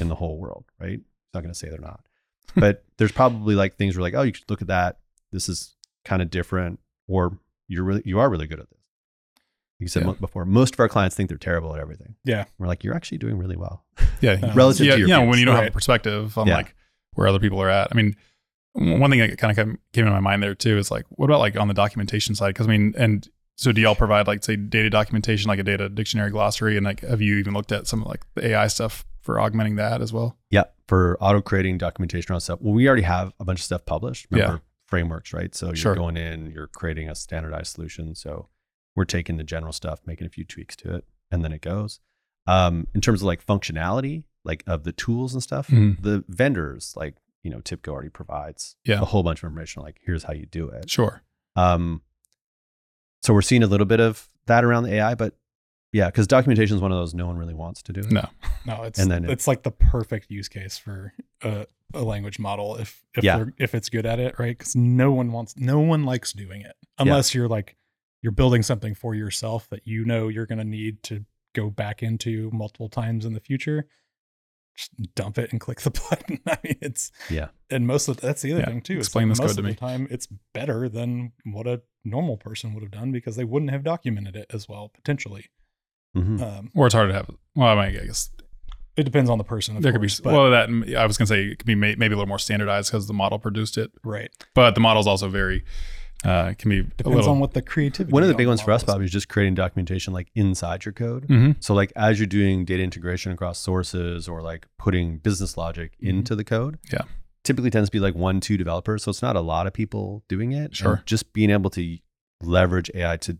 [0.00, 1.00] in the whole world, right?
[1.00, 2.00] It's not going to say they're not,
[2.56, 4.98] but there's probably like things where like, oh, you should look at that.
[5.32, 6.78] This is kind of different,
[7.08, 7.38] or
[7.68, 8.78] you're really you are really good at this.
[9.82, 10.12] You said Yeah.
[10.20, 12.14] before, most of our clients think they're terrible at everything.
[12.24, 12.44] Yeah.
[12.58, 13.84] We're like, you're actually doing really well.
[14.20, 16.56] Yeah, Relative yeah, to your you know, when you don't have a perspective on Yeah.
[16.56, 16.74] like
[17.14, 17.88] where other people are at.
[17.92, 18.16] I mean,
[18.72, 21.26] one thing that kind of came, came into my mind there too is like, what
[21.26, 22.48] about like on the documentation side?
[22.50, 25.88] Because I mean, and so do y'all provide like say data documentation, like a data
[25.90, 29.04] dictionary glossary, and like have you even looked at some of like the AI stuff
[29.20, 30.38] for augmenting that as well?
[30.50, 32.60] Yeah, for auto creating documentation on stuff.
[32.62, 34.26] Well, we already have a bunch of stuff published.
[34.30, 35.54] Remember frameworks, right?
[35.54, 35.94] So you're Sure.
[35.94, 38.14] going in, you're creating a standardized solution.
[38.14, 38.48] So
[38.94, 42.00] we're taking the general stuff, making a few tweaks to it, and then it goes.
[42.46, 46.02] Um, in terms of like functionality, like of the tools and stuff, Mhm.
[46.02, 47.14] the vendors, like
[47.44, 49.00] you know, TIBCO already provides Yeah.
[49.00, 49.82] a whole bunch of information.
[49.82, 50.88] Like here's how you do it.
[50.88, 51.22] Sure.
[51.56, 52.02] Um,
[53.22, 55.34] so we're seeing a little bit of that around the AI, but
[55.92, 58.10] yeah, because documentation is one of those no one really wants to do it.
[58.12, 58.28] No.
[58.64, 61.12] No, it's And then it- it's like the perfect use case for
[61.42, 63.46] a, a language model if if Yeah.
[63.58, 64.56] if it's good at it, right?
[64.56, 67.76] Because no one wants, no one likes doing it unless you're like
[68.22, 72.02] you're building something for yourself that you know you're going to need to go back
[72.02, 73.86] into multiple times in the future.
[74.76, 76.40] Just dump it and click the button.
[76.46, 77.48] I mean, it's Yeah.
[77.68, 78.66] and most of that's the other Yeah.
[78.68, 78.96] thing too.
[78.98, 79.72] Explain that this most code to of me.
[79.72, 83.70] the time, it's better than what a normal person would have done because they wouldn't
[83.70, 85.46] have documented it as well potentially.
[86.16, 86.40] Mhm.
[86.40, 87.30] Um, Or it's hard to have.
[87.54, 88.30] Well, I mean, I guess
[88.96, 89.78] it depends on the person.
[89.80, 90.30] There course, could be.
[90.30, 92.90] well, that I was gonna say it could be may, maybe a little more standardized
[92.90, 94.30] because the model produced it, right.
[94.54, 95.64] but the model is also very
[96.24, 97.30] Uh, it can be a Depends little.
[97.32, 98.12] on what the creativity.
[98.12, 98.94] One of the big ones for us, model is.
[98.94, 101.26] Bobby, is just creating documentation like inside your code.
[101.28, 101.56] Mhm.
[101.60, 106.08] So like as you're doing data integration across sources or like putting business logic Mhm.
[106.08, 106.78] into the code.
[106.92, 107.02] Yeah.
[107.44, 109.02] Typically tends to be like one, two developers.
[109.02, 110.76] So it's not a lot of people doing it.
[110.76, 110.94] Sure.
[110.94, 111.98] And just being able to
[112.40, 113.38] leverage AI to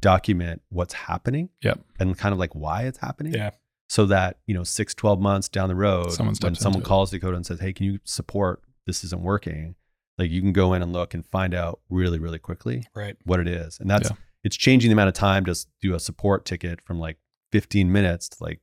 [0.00, 1.50] document what's happening.
[1.62, 1.80] Yep.
[1.98, 3.34] And kind of like why it's happening.
[3.34, 3.50] Yeah.
[3.88, 6.88] So that, you know, six, 12 months down the road, Someone when someone into it.
[6.88, 9.74] calls the code and says, Hey, can you support this isn't working?
[10.18, 13.16] Like you can go in and look and find out really, really quickly right.
[13.24, 13.78] what it is.
[13.80, 14.16] And that's Yeah.
[14.44, 17.18] it's changing the amount of time to do a support ticket from like
[17.52, 18.60] 15 minutes to like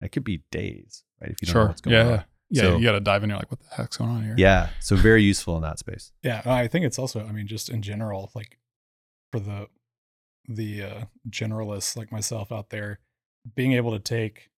[0.00, 1.30] it could be days, right?
[1.30, 1.68] If you don't know sure.
[1.68, 2.02] what's going Yeah.
[2.04, 2.10] on.
[2.10, 2.22] Yeah.
[2.50, 2.62] Yeah.
[2.62, 3.28] So- you got to dive in.
[3.30, 4.34] You're like, what the heck's going on here?
[4.38, 4.70] Yeah.
[4.80, 6.12] So very useful in that space.
[6.22, 7.26] Yeah, I think it's also.
[7.26, 8.58] I mean, just in general, like
[9.30, 9.66] for the
[10.48, 13.00] the uh, generalists like myself out there,
[13.54, 14.48] being able to take,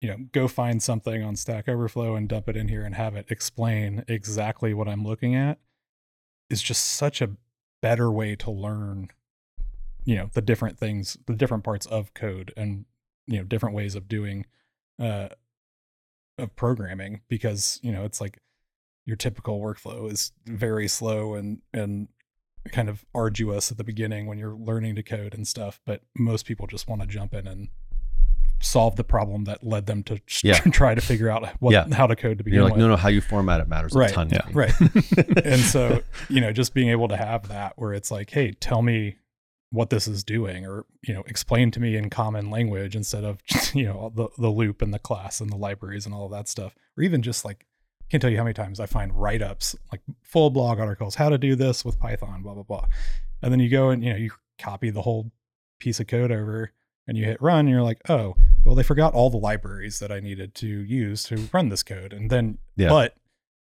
[0.00, 3.16] you know, go find something on Stack Overflow and dump it in here and have
[3.16, 5.58] it explain exactly what I'm looking at
[6.50, 7.30] is just such a
[7.82, 9.08] better way to learn.
[10.04, 12.84] You know, the different things, the different parts of code, and
[13.26, 14.46] you know, different ways of doing,
[15.00, 15.28] uh,
[16.38, 18.38] of programming because you know it's like
[19.04, 22.08] your typical workflow is very slow and and
[22.70, 26.46] kind of arduous at the beginning when you're learning to code and stuff but most
[26.46, 27.68] people just want to jump in and
[28.60, 30.58] solve the problem that led them to Yeah.
[30.72, 31.86] try to figure out what Yeah.
[31.94, 33.68] how to code to And begin you're like, with no, no, how you format it
[33.68, 34.10] matters Right.
[34.10, 34.28] a ton.
[34.28, 34.48] to Yeah.
[34.48, 34.52] me.
[34.54, 34.80] right
[35.44, 38.82] and so you know just being able to have that where it's like hey tell
[38.82, 39.16] me
[39.70, 43.38] what this is doing or you know explain to me in common language instead of
[43.74, 46.48] you know the, the loop and the class and the libraries and all of that
[46.48, 47.64] stuff or even just like
[48.10, 51.36] can't tell you how many times i find write-ups like full blog articles how to
[51.38, 52.86] do this with python blah blah blah
[53.42, 55.30] and then you go and you know you copy the whole
[55.78, 56.72] piece of code over
[57.06, 58.34] and you hit run and you're like oh
[58.68, 62.12] well they forgot all the libraries that i needed to use to run this code
[62.12, 62.88] and then Yeah.
[62.90, 63.14] but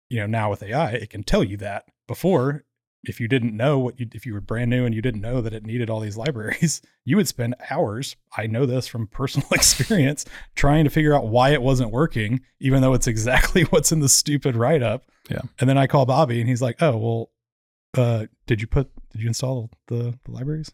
[0.09, 2.63] you know now with ai it can tell you that before
[3.05, 5.41] if you didn't know what you if you were brand new and you didn't know
[5.41, 9.47] that it needed all these libraries you would spend hours i know this from personal
[9.51, 10.25] experience
[10.55, 14.09] trying to figure out why it wasn't working even though it's exactly what's in the
[14.09, 15.41] stupid write-up Yeah.
[15.59, 17.29] and then i call bobby and he's like oh well
[17.97, 20.71] uh did you put did you install the, the libraries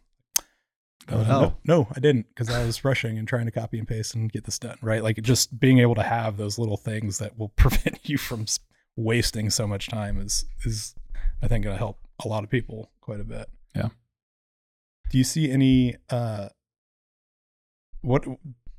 [1.12, 1.40] uh, no.
[1.40, 4.32] no, no, I didn't because I was rushing and trying to copy and paste and
[4.32, 4.78] get this done.
[4.82, 8.46] Right, like just being able to have those little things that will prevent you from
[8.96, 10.96] wasting so much time is is
[11.42, 13.50] I think going to help a lot of people quite a bit.
[13.76, 13.90] Yeah.
[15.10, 15.96] Do you see any?
[16.10, 16.50] uh
[18.02, 18.26] What?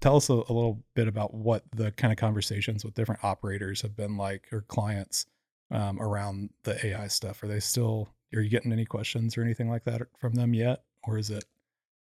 [0.00, 3.82] Tell us a, a little bit about what the kind of conversations with different operators
[3.82, 5.26] have been like or clients
[5.70, 7.42] um, around the AI stuff.
[7.42, 8.08] Are they still?
[8.34, 11.44] Are you getting any questions or anything like that from them yet, or is it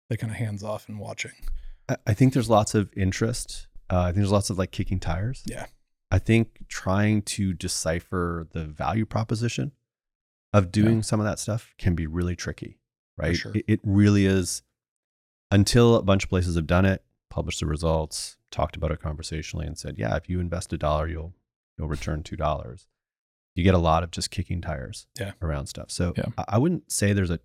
[0.08, 1.32] they kind of hands off and watching?
[1.88, 3.66] I- I think there's lots of interest.
[3.90, 5.42] Uh, I think there's lots of like kicking tires.
[5.46, 5.66] Yeah.
[6.10, 9.72] I think trying to decipher the value proposition
[10.52, 12.78] of doing some of that stuff can be really tricky,
[13.16, 13.36] right?
[13.36, 13.52] sure.
[13.54, 14.62] It, it really is
[15.50, 19.66] until a bunch of places have done it, published the results, talked about it conversationally,
[19.66, 21.34] and said, yeah, if you invest a dollar, you'll
[21.78, 22.86] you'll return two dollars.
[23.54, 25.32] You get a lot of just kicking tires Yeah.
[25.42, 25.90] around stuff.
[25.90, 26.26] So Yeah.
[26.38, 27.40] I, I wouldn't say there's a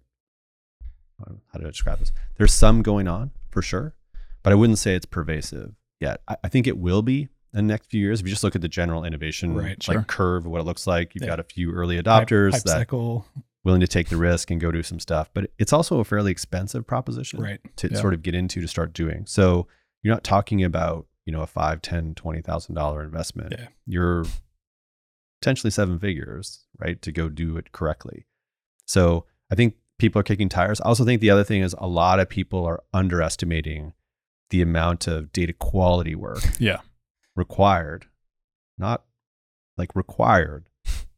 [1.53, 2.11] how do I describe this?
[2.37, 3.95] There's some going on for sure,
[4.43, 6.21] but I wouldn't say it's pervasive yet.
[6.27, 8.19] I, I think it will be in the next few years.
[8.21, 10.03] If you just look at the general innovation Right, like sure.
[10.03, 11.29] curve what it looks like, you've Yeah.
[11.29, 13.25] got a few early adopters hype that cycle,
[13.63, 15.29] willing to take the risk and go do some stuff.
[15.33, 17.59] But it's also a fairly expensive proposition right?
[17.77, 17.99] to Yeah.
[17.99, 19.25] sort of get into to start doing.
[19.25, 19.67] So
[20.01, 23.53] you're not talking about, you know, a five, ten, twenty thousand dollar investment.
[23.57, 23.67] Yeah.
[23.85, 24.25] You're
[25.41, 27.01] potentially seven figures, right?
[27.01, 28.25] To go do it correctly.
[28.85, 30.81] So I think people are kicking tires.
[30.81, 33.93] I also think the other thing is a lot of people are underestimating
[34.49, 36.79] the amount of data quality work Yeah.
[37.35, 38.07] required,
[38.77, 39.03] not
[39.77, 40.65] like required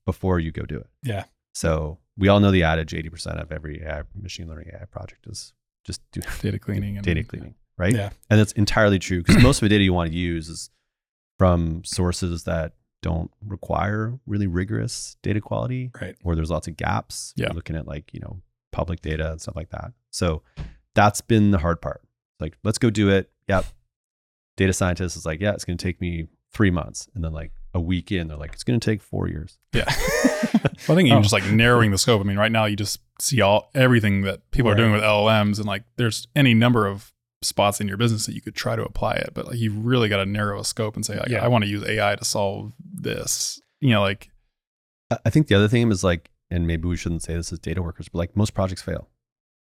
[0.05, 0.87] before you go do it.
[1.01, 1.23] Yeah.
[1.53, 5.53] So we all know the adage 80% of every AI, machine learning AI project is
[5.85, 7.93] just do Data cleaning and data cleaning, right?
[7.93, 8.09] Yeah.
[8.29, 10.69] And that's entirely true because most of the data you want to use is
[11.39, 16.15] from sources that don't require really rigorous data quality Right.
[16.23, 17.33] or there's lots of gaps.
[17.35, 17.47] Yeah.
[17.47, 18.41] You're looking at like, you know,
[18.73, 19.93] public data and stuff like that.
[20.11, 20.41] So
[20.95, 22.01] that's been the hard part.
[22.41, 23.31] Like, let's go do it.
[23.47, 23.65] Yep.
[24.57, 27.07] Data scientist is like, yeah, it's going to take me three months.
[27.15, 29.57] And then like a week in, they're like, it's going to take four years.
[29.73, 29.85] Yeah.
[29.87, 31.21] well, I think even Oh.
[31.21, 32.21] just like narrowing the scope.
[32.21, 35.57] I mean, right now you just see all everything that people are doing with LLMs,
[35.57, 37.11] and like there's any number of
[37.41, 40.07] spots in your business that you could try to apply it, but like you really
[40.09, 41.43] got to narrow a scope and say, like, Yeah.
[41.43, 43.59] I want to use AI to solve this.
[43.81, 44.29] You know, like
[45.11, 47.59] I- I think the other thing is like, and maybe we shouldn't say this as
[47.59, 49.09] data workers, but like most projects fail.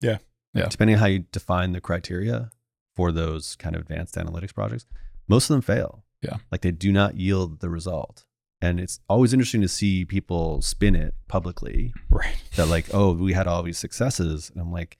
[0.01, 0.17] Yeah.
[0.53, 0.67] Yeah.
[0.69, 2.49] Depending on how you define the criteria
[2.95, 4.85] for those kind of advanced analytics projects,
[5.27, 6.03] most of them fail.
[6.21, 6.37] Yeah.
[6.51, 8.25] Like they do not yield the result
[8.61, 12.37] And it's always interesting to see people spin it publicly Right.
[12.55, 14.49] that like, oh, we had all these successes.
[14.49, 14.97] And I'm like,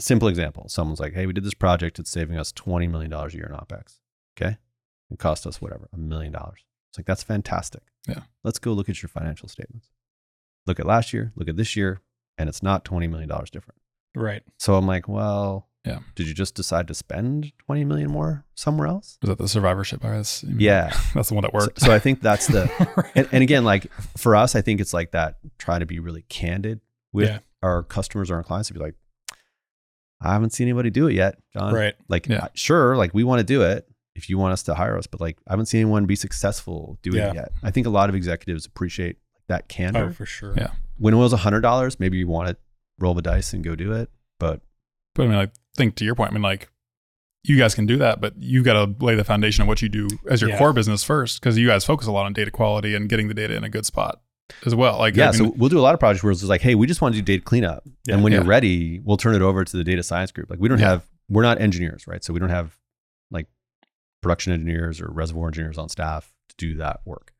[0.00, 0.68] simple example.
[0.68, 1.98] Someone's like, hey, we did this project.
[1.98, 3.98] It's saving us $20 million a year in OPEX.
[4.38, 4.58] Okay.
[5.10, 6.60] It cost us whatever, a million dollars.
[6.90, 7.82] It's like, that's fantastic.
[8.06, 8.22] Yeah.
[8.44, 9.88] Let's go look at your financial statements.
[10.66, 12.00] Look at last year, look at this year,
[12.38, 13.80] and it's not $20 million different.
[14.14, 14.42] Right.
[14.58, 16.00] So I'm like, well, Yeah.
[16.16, 19.18] Did you just decide to spend 20 million more somewhere else?
[19.22, 20.42] Was that the survivorship bias?
[20.44, 20.90] Yeah.
[21.14, 21.80] That's the one that So, worked.
[21.80, 22.68] so I think that's the,
[23.14, 26.22] and, and again, like for us, I think it's like that, try to be really
[26.28, 26.80] candid
[27.12, 27.38] with Yeah.
[27.62, 28.94] our customers or our clients to be like,
[30.20, 31.74] I haven't seen anybody do it yet, John.
[31.74, 31.94] right.
[32.08, 32.48] Like, Yeah.
[32.54, 35.20] sure, like we want to do it if you want us to hire us, but
[35.20, 37.30] like I haven't seen anyone be successful doing Yeah.
[37.30, 37.52] it yet.
[37.62, 39.18] I think a lot of executives appreciate
[39.48, 40.06] that candor.
[40.10, 40.54] Oh, for sure.
[40.56, 40.70] Yeah.
[40.98, 42.56] When it was a hundred dollars, maybe you want to
[42.98, 44.10] roll the dice and go do it.
[44.40, 44.60] But
[45.14, 46.30] But I mean, like, think to your point.
[46.30, 46.68] I mean, like,
[47.44, 49.88] you guys can do that, but you've got to lay the foundation of what you
[49.88, 50.58] do as your Yeah.
[50.58, 53.34] core business first, because you guys focus a lot on data quality and getting the
[53.34, 54.20] data in a good spot
[54.64, 54.98] as well.
[54.98, 56.74] Like, yeah, I mean, so we'll do a lot of projects where it's like, hey,
[56.74, 57.84] we just want to do data cleanup.
[58.06, 58.14] Yeah.
[58.14, 58.38] and when Yeah.
[58.40, 60.50] you're ready, we'll turn it over to the data science group.
[60.50, 60.90] Like we don't Yeah.
[60.90, 62.22] have, we're not engineers, right?
[62.24, 62.76] So we don't have
[63.30, 63.46] like
[64.22, 67.32] production engineers or reservoir engineers on staff to do that work.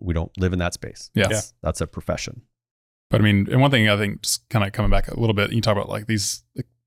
[0.00, 1.10] We don't live in that space.
[1.14, 1.28] Yeah.
[1.28, 2.42] That's, that's a profession.
[3.10, 5.34] But I mean, and one thing I think, just kind of coming back a little
[5.34, 6.42] bit, you talk about like these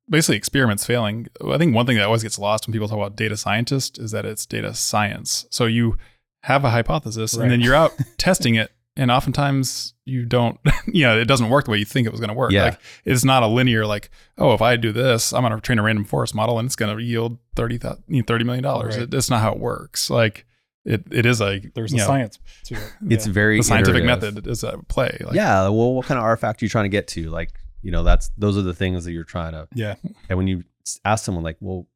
[0.09, 1.27] basically experiments failing.
[1.45, 4.11] I think one thing that always gets lost when people talk about data scientist is
[4.11, 5.45] that it's data science.
[5.49, 5.97] So you
[6.43, 8.71] have a hypothesis and then you're out testing it.
[8.95, 12.19] And oftentimes you don't, you know, it doesn't work the way you think it was
[12.19, 12.51] going to work.
[12.51, 12.65] Yeah.
[12.65, 15.79] Like it's not a linear, like, oh, if I do this, I'm going to train
[15.79, 18.65] a random forest model and it's going to yield 30, thou- $30 million.
[18.65, 18.93] Right.
[18.93, 20.09] It, it's not how it works.
[20.09, 20.45] Like
[20.89, 22.93] it, it is like, There's a know, science to it.
[23.09, 23.33] It's Yeah.
[23.33, 24.33] very the scientific iterative.
[24.35, 25.17] method is at play.
[25.23, 25.63] Like, yeah.
[25.69, 27.29] Well, what kind of artifact are you trying to get to?
[27.29, 29.95] Like, you know, that's, those are the things that you're trying to, Yeah.
[30.27, 30.63] and when you
[31.05, 31.87] ask someone like, well,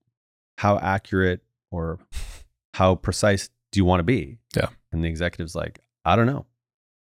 [0.58, 1.41] how accurate
[1.72, 2.00] or
[2.74, 4.38] how precise do you want to be?
[4.56, 4.68] Yeah.
[4.91, 6.46] And the executive's like, I don't know.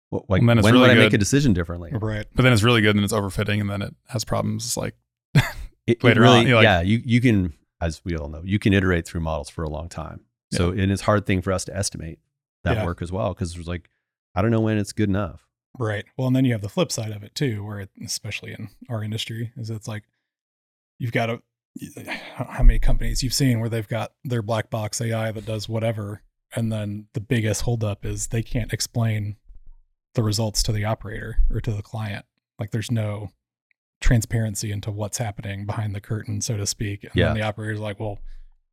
[0.09, 1.91] What, like, And then when it's would really I make a decision differently?
[1.93, 2.25] Right.
[2.33, 4.65] but then it's really good and it's overfitting and then it has problems.
[4.65, 4.95] It's like,
[5.87, 8.73] It, it really, on, like- yeah, you, you can, as we all know, you can
[8.73, 10.21] iterate through models for a long time.
[10.55, 12.19] So, and it's a hard thing for us to estimate
[12.63, 12.85] that Yeah.
[12.85, 13.33] work as well.
[13.33, 13.89] Cause it's like,
[14.33, 15.45] I don't know when it's good enough.
[15.77, 16.05] Right.
[16.17, 18.69] Well, and then you have the flip side of it too, where it, especially in
[18.89, 20.03] our industry, is it's like
[20.99, 21.41] you've got a
[22.35, 26.21] how many companies you've seen where they've got their black box AI that does whatever,
[26.55, 29.35] and then the biggest holdup is they can't explain
[30.13, 32.25] the results to the operator or to the client.
[32.57, 33.31] Like there's no
[34.01, 37.03] transparency into what's happening behind the curtain, so to speak.
[37.03, 37.25] And Yeah.
[37.27, 38.19] then the operator's like, well,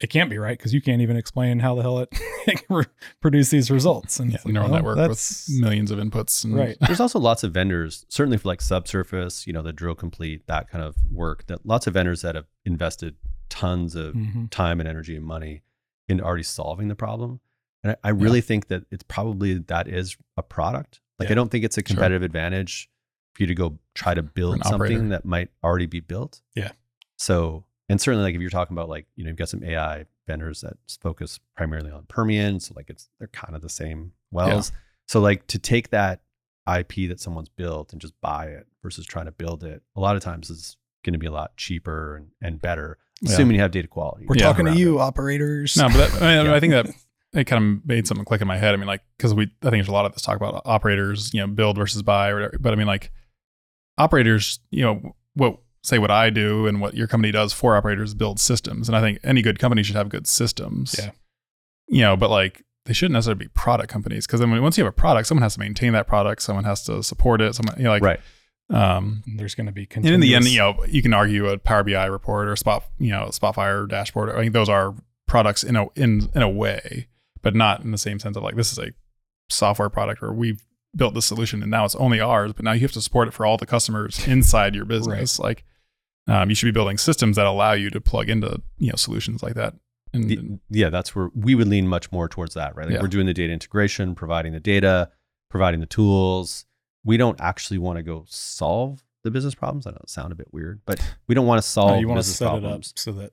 [0.03, 2.09] it can't be right because you can't even explain how the hell it,
[2.47, 2.85] it re-
[3.21, 4.19] produced these results.
[4.21, 6.45] And yeah, like, neural well, network with millions of inputs.
[6.45, 6.77] And, right.
[6.81, 10.69] There's also lots of vendors, certainly for like subsurface, you know, the drill complete, that
[10.69, 13.17] kind of work that lots of vendors that have invested
[13.49, 14.51] tons of Mhm.
[14.51, 15.63] time and energy and money
[16.09, 17.41] into already solving the problem.
[17.85, 21.01] And I, I really think that it's probably that is a product.
[21.19, 22.91] Like I don't think it's a competitive advantage
[23.35, 25.09] for you to go try to build something operator.
[25.11, 26.41] that might already be built.
[26.57, 26.73] Yeah.
[27.17, 30.07] So and certainly like if you're talking about like, you know, you've got some AI
[30.27, 32.59] vendors that focus primarily on Permian.
[32.59, 34.73] So like it's they're kind of the same wells.
[35.07, 36.23] So like to take that
[36.67, 40.17] IP that someone's built and just buy it versus trying to build it, a lot
[40.17, 43.33] of times is going to be a lot cheaper and, and better, Yeah.
[43.33, 44.25] assuming you have data quality.
[44.27, 44.45] We're Yeah.
[44.45, 45.03] talking to you, it.
[45.03, 45.77] operators.
[45.77, 46.55] No, but that, I, mean, Yeah.
[46.55, 46.87] I think that
[47.35, 48.73] it kind of made something click in my head.
[48.73, 51.35] I mean, like, because we, I think there's a lot of this talk about operators,
[51.35, 52.57] you know, build versus buy or whatever.
[52.59, 53.11] But I mean, like,
[53.99, 58.15] operators, you know, what, say what I do and what your company does for operators
[58.15, 58.89] build systems.
[58.89, 60.95] And I think any good company should have good systems.
[60.99, 61.11] Yeah.
[61.89, 64.85] You know, but like, they shouldn't necessarily be product companies because then when, once you
[64.85, 67.55] have a product, someone has to maintain that product, someone has to support it.
[67.55, 68.21] Someone, you know, like, right.
[68.71, 71.59] um, There's going to be and in the end, you know, you can argue a
[71.59, 74.31] Power BI report or Spot, you know, Spotfire dashboard.
[74.31, 74.95] I think those are
[75.27, 77.09] products in a in in a way,
[77.41, 78.93] but not in the same sense of like this is a
[79.49, 80.65] software product where we've
[80.95, 83.35] built this solution and now it's only ours, but now you have to support it
[83.35, 85.39] for all the customers inside your business.
[85.39, 85.65] Like,
[86.29, 89.43] um, you should be building systems that allow you to plug into you know solutions
[89.43, 89.75] like that.
[90.15, 92.87] And The- yeah, that's where we would lean much more towards that, right?
[92.87, 93.03] Like Yeah.
[93.03, 95.11] we're doing the data integration, providing the data,
[95.51, 96.67] providing the tools.
[97.05, 99.87] We don't actually want to go solve the business problems.
[99.87, 102.09] I know it sound a bit weird, but we don't want to solve No, you
[102.09, 102.89] want to set problems.
[102.89, 103.33] it up so that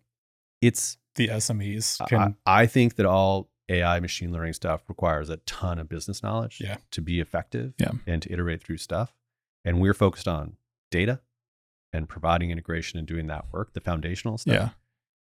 [0.61, 2.33] It's the SMEs I.
[2.45, 6.77] I think that all AI machine learning stuff requires a ton of business knowledge Yeah.
[6.91, 7.91] to be effective Yeah.
[8.07, 9.15] and to iterate through stuff.
[9.65, 10.55] And we're focused on
[10.91, 11.21] data
[11.93, 14.53] and providing integration and doing that work, the foundational stuff.
[14.53, 14.69] yeah,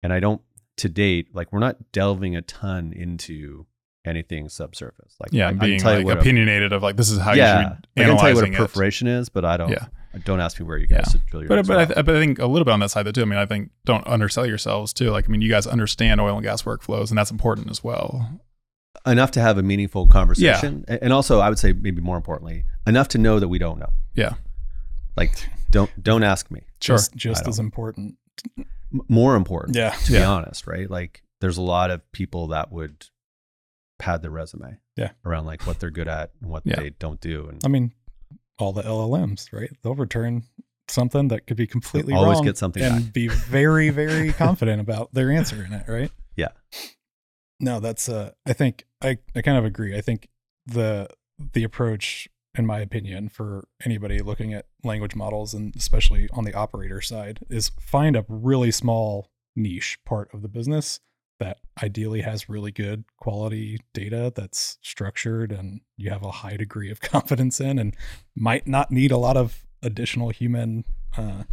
[0.04, 0.42] And I don't
[0.78, 3.66] to date, like we're not delving a ton into
[4.06, 5.16] anything subsurface.
[5.20, 7.20] Like yeah, I, I being tell like you what a- opinionated of like this is
[7.20, 9.58] how yeah, you should I be can tell you what a perforation is, but I
[9.58, 9.70] don't.
[9.70, 9.86] Yeah.
[10.24, 11.20] Don't ask me where you guys Yeah.
[11.30, 11.50] drill your.
[11.50, 13.22] But but I, th- but I think a little bit on that side though too.
[13.22, 15.10] I mean, I think don't undersell yourselves too.
[15.12, 18.40] Like I mean, you guys understand oil and gas workflows, and that's important as well.
[19.06, 22.64] enough to have a meaningful conversation, A- and also I would say maybe more importantly,
[22.88, 23.92] enough to know that we don't know.
[24.14, 24.36] Yeah.
[25.18, 25.32] Like,
[25.72, 26.62] don't don't ask me.
[26.82, 26.98] Sure.
[26.98, 28.16] Just, just as important.
[29.10, 29.92] More important, Yeah.
[29.92, 30.90] to be honest, right?
[30.90, 33.08] Like, there's a lot of people that would
[34.00, 35.12] pad their resume, Yeah.
[35.26, 36.76] around like what they're good at and what Yeah.
[36.80, 37.94] they don't do, and I mean,
[38.58, 39.72] all the LLMs, right?
[39.82, 40.44] They'll return
[40.88, 43.14] something that could be completely always wrong get something and back.
[43.14, 46.12] be very, very confident about their answer in it, right?
[46.36, 46.50] Yeah.
[47.60, 49.98] No, that's uh I think I, I kind of agree.
[49.98, 50.30] I think
[50.68, 51.08] the
[51.54, 52.28] the approach,
[52.58, 57.40] in my opinion, for anybody looking at language models and especially on the operator side,
[57.50, 61.00] is find a really small niche part of the business
[61.40, 66.90] that ideally has really good quality data that's structured and you have a high degree
[66.90, 67.96] of confidence in and
[68.36, 70.86] might not need a lot of additional human
[71.18, 71.44] uh,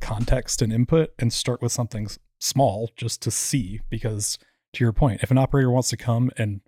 [0.00, 2.08] context and input and start with something
[2.38, 4.38] small just to see because
[4.72, 6.60] to your point if an operator wants to come and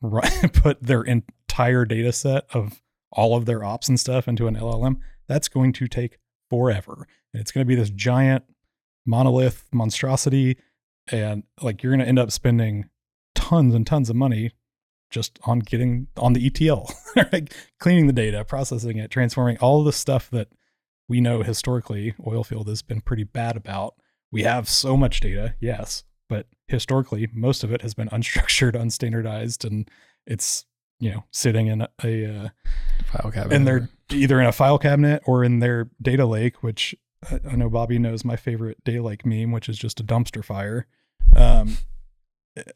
[0.00, 0.20] ru-
[0.52, 2.80] put their entire data set of
[3.12, 4.96] all of their ops and stuff into an llm
[5.28, 6.18] that's going to take
[6.50, 8.44] forever and it's going to be this giant
[9.06, 10.56] monolith monstrosity
[11.10, 12.88] and like you're going to end up spending
[13.34, 14.52] tons and tons of money
[15.10, 16.90] just on getting on the ETL,
[17.32, 17.52] right?
[17.80, 20.48] cleaning the data, processing it, transforming all the stuff that
[21.08, 23.94] we know historically oilfield has been pretty bad about.
[24.30, 29.64] We have so much data, yes, but historically most of it has been unstructured, unstandardized,
[29.64, 29.90] and
[30.26, 30.66] it's
[31.00, 32.48] you know sitting in a, a uh,
[33.06, 33.56] File cabinet.
[33.56, 36.94] and they're either in a file cabinet or in their data lake, which
[37.30, 40.44] I, I know Bobby knows my favorite data lake meme, which is just a dumpster
[40.44, 40.86] fire.
[41.36, 41.78] Um,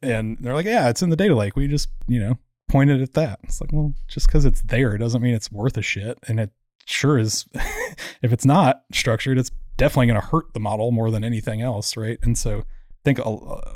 [0.02, 1.56] and they're like, yeah, it's in the data lake.
[1.56, 3.40] We just, you know, pointed at that.
[3.44, 6.18] It's like, well, just because it's there doesn't mean it's worth a shit.
[6.28, 6.50] And it
[6.86, 7.46] sure is.
[8.22, 11.96] if it's not structured, it's definitely going to hurt the model more than anything else,
[11.96, 12.18] right?
[12.22, 13.22] And so I think a,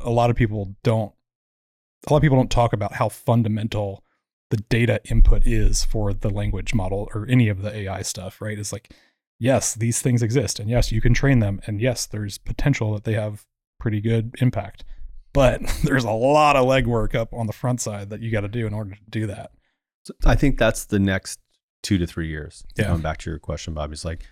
[0.04, 1.12] a lot of people don't.
[2.06, 4.04] A lot of people don't talk about how fundamental
[4.50, 8.58] the data input is for the language model or any of the AI stuff, right?
[8.58, 8.92] It's like,
[9.38, 13.04] yes, these things exist, and yes, you can train them, and yes, there's potential that
[13.04, 13.44] they have
[13.78, 14.84] pretty good impact.
[15.32, 18.48] But there's a lot of legwork up on the front side that you got to
[18.48, 19.50] do in order to do that.
[20.04, 21.40] So I think that's the next
[21.82, 22.64] two to three years.
[22.76, 22.88] Yeah.
[22.88, 24.24] Going back to your question, Bob, is like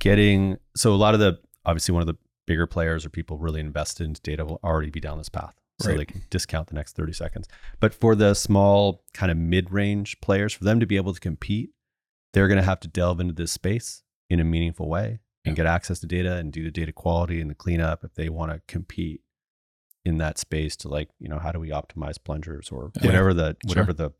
[0.00, 2.16] getting so a lot of the obviously one of the
[2.46, 5.54] bigger players or people really invested into data will already be down this path.
[5.80, 5.98] So Right.
[5.98, 7.46] they can discount the next 30 seconds.
[7.78, 11.70] But for the small kind of mid-range players, for them to be able to compete,
[12.32, 15.66] they're going to have to delve into this space in a meaningful way and get
[15.66, 18.60] access to data and do the data quality and the cleanup if they want to
[18.66, 19.22] compete
[20.04, 23.06] in that space to like, you know, how do we optimize plungers or Yeah.
[23.06, 24.10] whatever the whatever the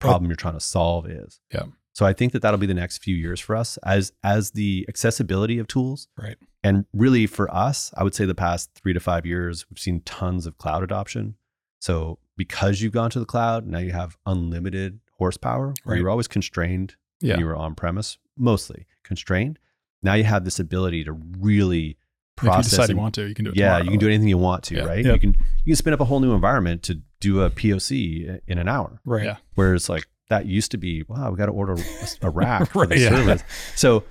[0.00, 1.40] problem you're trying to solve is.
[1.52, 1.64] Yeah.
[1.94, 4.84] So I think that that'll be the next few years for us as as the
[4.88, 6.36] accessibility of tools Right.
[6.62, 10.00] and really for us, I would say the past 3 to 5 years we've seen
[10.02, 11.36] tons of cloud adoption.
[11.80, 15.66] So because you've gone to the cloud, now you have unlimited horsepower.
[15.84, 15.98] Where Right.
[15.98, 17.34] You were always constrained yeah.
[17.34, 19.58] when you were on premise, mostly constrained.
[20.02, 21.96] Now you have this ability to really
[22.36, 22.36] process.
[22.36, 23.56] if you process decide you want to, you can do it.
[23.56, 23.84] yeah, tomorrow.
[23.84, 24.82] you can do anything you want to, Yeah.
[24.84, 25.04] right?
[25.04, 25.12] Yeah.
[25.12, 28.58] You can you can spin up a whole new environment to do a POC in
[28.58, 29.00] an hour.
[29.04, 29.24] Right.
[29.24, 29.36] Yeah.
[29.54, 32.86] Whereas like that used to be, wow, we got to order a, a rack for
[32.86, 33.08] the Right, yeah.
[33.10, 33.42] service.
[33.76, 34.04] So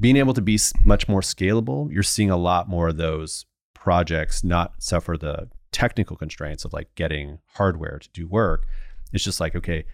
[0.00, 4.42] being able to be much more scalable, you're seeing a lot more of those projects
[4.44, 8.66] not suffer the technical constraints of like getting hardware to do work.
[9.12, 9.84] It's just like, okay,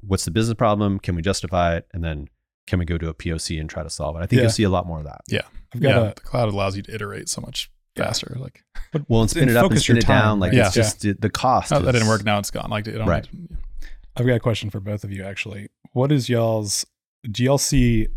[0.00, 0.98] what's the business problem?
[0.98, 1.86] Can we justify it?
[1.92, 2.28] And then
[2.66, 4.20] can we go to a POC and try to solve it?
[4.20, 4.42] I think Yeah.
[4.42, 5.20] you'll see a lot more of that.
[5.28, 5.40] yeah
[5.74, 8.04] I've got yeah, a the cloud allows you to iterate so much Yeah.
[8.04, 8.36] faster.
[8.38, 8.62] Like
[9.08, 10.38] Well, and spin And it up and focus spin it down.
[10.40, 10.60] Like right?
[10.66, 10.82] it's Yeah.
[10.82, 11.72] just the, the cost.
[11.72, 12.24] oh, that didn't work.
[12.24, 12.70] Now it's gone.
[12.70, 13.26] Like it don't Right.
[14.16, 15.68] I've got a question for both of you actually.
[15.92, 16.84] What is y'all's
[17.30, 18.08] do y'all see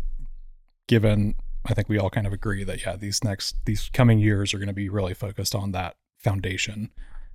[0.88, 1.34] given
[1.64, 4.58] I think we all kind of agree that yeah, these next these coming years are
[4.58, 6.90] going to be really focused on that foundation,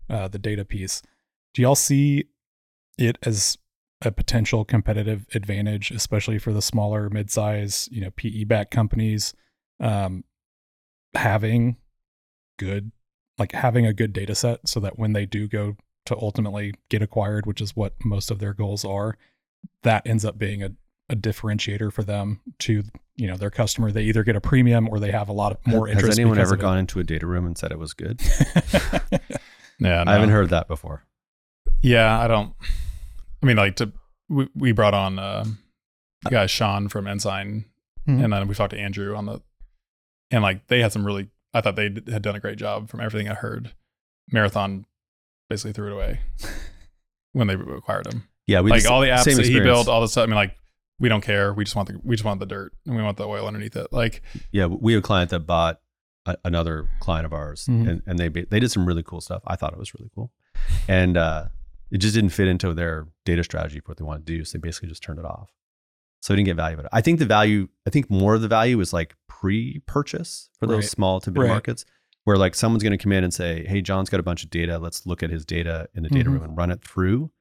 [0.10, 1.02] uh, the data piece.
[1.54, 2.26] Do y'all see
[2.98, 3.58] it as
[4.02, 9.34] a potential competitive advantage, especially for the smaller, mid-size, you know, PE-backed companies,
[9.80, 10.24] um,
[11.14, 11.78] having
[12.58, 12.92] good,
[13.38, 15.76] like having a good data set, so that when they do go
[16.06, 19.18] to ultimately get acquired, which is what most of their goals are,
[19.84, 20.72] that ends up being a,
[21.10, 22.84] a differentiator for them to
[23.18, 23.92] you know their customer.
[23.92, 26.20] They either get a premium or they have a lot of more Has interest.
[26.20, 26.64] anyone because ever of it.
[26.64, 28.20] gone into a data room and said it was good?
[29.80, 31.04] Yeah, I haven't heard that before.
[31.82, 32.54] Yeah, I don't.
[33.42, 33.92] I mean, like to
[34.30, 35.44] we, we brought on uh,
[36.24, 37.66] the guy Sean from Ensign,
[38.08, 38.24] Mhm.
[38.24, 39.42] and then we talked to Andrew on the,
[40.30, 41.30] and like they had some really.
[41.54, 43.74] I thought they had done a great job from everything I heard.
[44.32, 44.86] Marathon
[45.52, 46.20] basically threw it away
[47.34, 48.24] when they acquired him.
[48.48, 50.24] Yeah, we like just- all the apps same that he built, all the stuff.
[50.24, 50.56] I mean, like
[51.00, 51.54] we don't care.
[51.54, 53.76] We just want the we just want the dirt and we want the oil underneath
[53.76, 53.88] it.
[53.92, 54.22] Like
[54.52, 55.80] Yeah, we have a client that bought
[56.26, 57.90] a, another client of ours, Mhm.
[57.90, 59.42] and, and they they did some really cool stuff.
[59.48, 60.32] I thought it was really cool,
[60.88, 61.46] and uh,
[61.92, 64.44] it just didn't fit into their data strategy for what they want to do.
[64.46, 65.50] So they basically just turned it off.
[66.22, 66.90] So we didn't get value out of it.
[66.94, 70.84] I think the value, I think more of the value is like pre-purchase for those
[70.84, 70.90] Right.
[70.90, 71.50] small to mid Right.
[71.50, 71.84] markets,
[72.24, 74.50] where like someone's going to come in and say, "Hey, John's got a bunch of
[74.50, 74.78] data.
[74.80, 76.34] Let's look at his data in the data Mhm.
[76.34, 77.32] room and run it through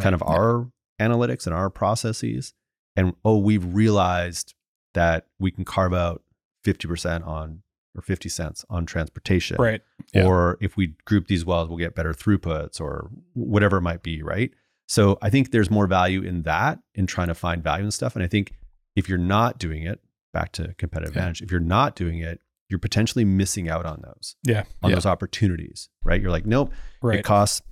[0.00, 0.14] kind Right.
[0.14, 0.70] of our
[1.00, 2.54] analytics and our processes."
[2.96, 4.54] And oh, we've realized
[4.94, 6.22] that we can carve out
[6.64, 7.62] fifty percent on
[7.94, 9.82] or fifty cents on transportation, right.
[10.14, 10.24] Yeah.
[10.26, 14.22] or if we group these wells, we'll get better throughputs or whatever it might be,
[14.22, 14.50] right?
[14.88, 18.14] So I think there's more value in that in trying to find value and stuff.
[18.16, 18.52] And I think
[18.96, 20.00] if you're not doing it,
[20.32, 21.20] back to competitive Yeah.
[21.22, 22.40] advantage, if you're not doing it,
[22.72, 24.64] you're potentially missing out on those, Yeah.
[24.82, 24.96] on Yeah.
[24.96, 26.20] those opportunities, right?
[26.20, 27.20] You're like, nope, Right.
[27.20, 27.62] it costs,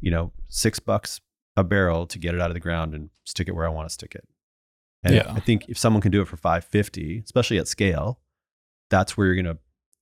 [0.00, 1.20] you know, six bucks
[1.56, 3.88] a barrel to get it out of the ground and stick it where I want
[3.88, 4.26] to stick it.
[5.02, 5.24] And Yeah.
[5.34, 8.20] I think if someone can do it for 550, especially at scale,
[8.90, 9.58] that's where you're going to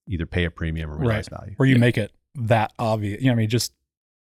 [0.07, 1.55] either pay a premium or realize value.
[1.57, 1.81] where you Yeah.
[1.81, 3.21] make it that obvious.
[3.21, 3.73] You know, I mean, just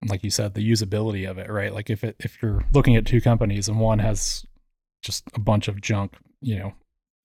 [0.08, 1.74] like you said, the usability of it, right?
[1.74, 4.46] Like if it if you're looking at two companies and one has
[5.04, 6.74] just a bunch of junk, you know,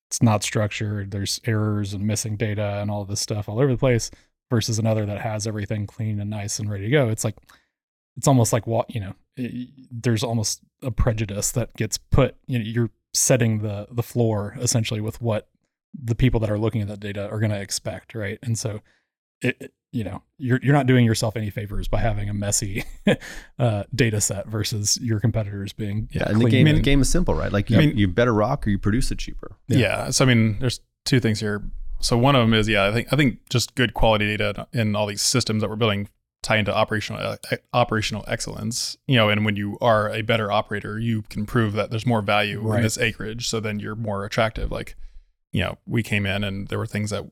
[0.09, 3.79] it's not structured, there's errors and missing data and all this stuff all over the
[3.79, 4.11] place,
[4.51, 7.09] versus another that has everything clean and nice and ready to go.
[7.09, 7.37] It's like
[8.17, 9.15] it's almost like what you know.
[9.39, 12.37] i- There's almost a prejudice that gets put.
[12.47, 15.49] You know, you're setting the the floor essentially with what
[15.95, 18.39] the people that are looking at that data are going to expect, right?
[18.43, 18.81] And so,
[19.41, 22.85] it, it- you know, you're you're not doing yourself any favors by having a messy
[23.59, 27.09] uh, data set versus your competitors being Yeah, and the clean game, the game is
[27.11, 27.53] simple, right?
[27.53, 29.57] Like you, I mean- you better rock or you produce it cheaper.
[29.69, 29.79] Yeah.
[29.79, 30.11] Yeah.
[30.11, 31.63] So I mean, there's two things here.
[32.01, 34.95] So one of them is yeah, I think I think just good quality data in
[34.95, 36.09] all these systems that we're building
[36.43, 38.97] tie into operational e- operational excellence.
[39.07, 42.21] You know, and when you are a better operator, you can prove that there's more
[42.23, 42.77] value Right.
[42.77, 43.49] in this acreage.
[43.49, 44.71] So then you're more attractive.
[44.71, 44.95] Like,
[45.53, 47.25] you know, we came in and there were things that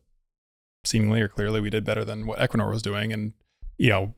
[0.84, 3.32] seemingly or clearly we did better than what Equinor was doing, and
[3.78, 4.14] you know,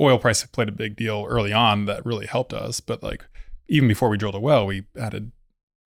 [0.00, 2.80] oil price played a big deal early on that really helped us.
[2.80, 3.24] But like
[3.68, 5.32] even before we drilled a well, we added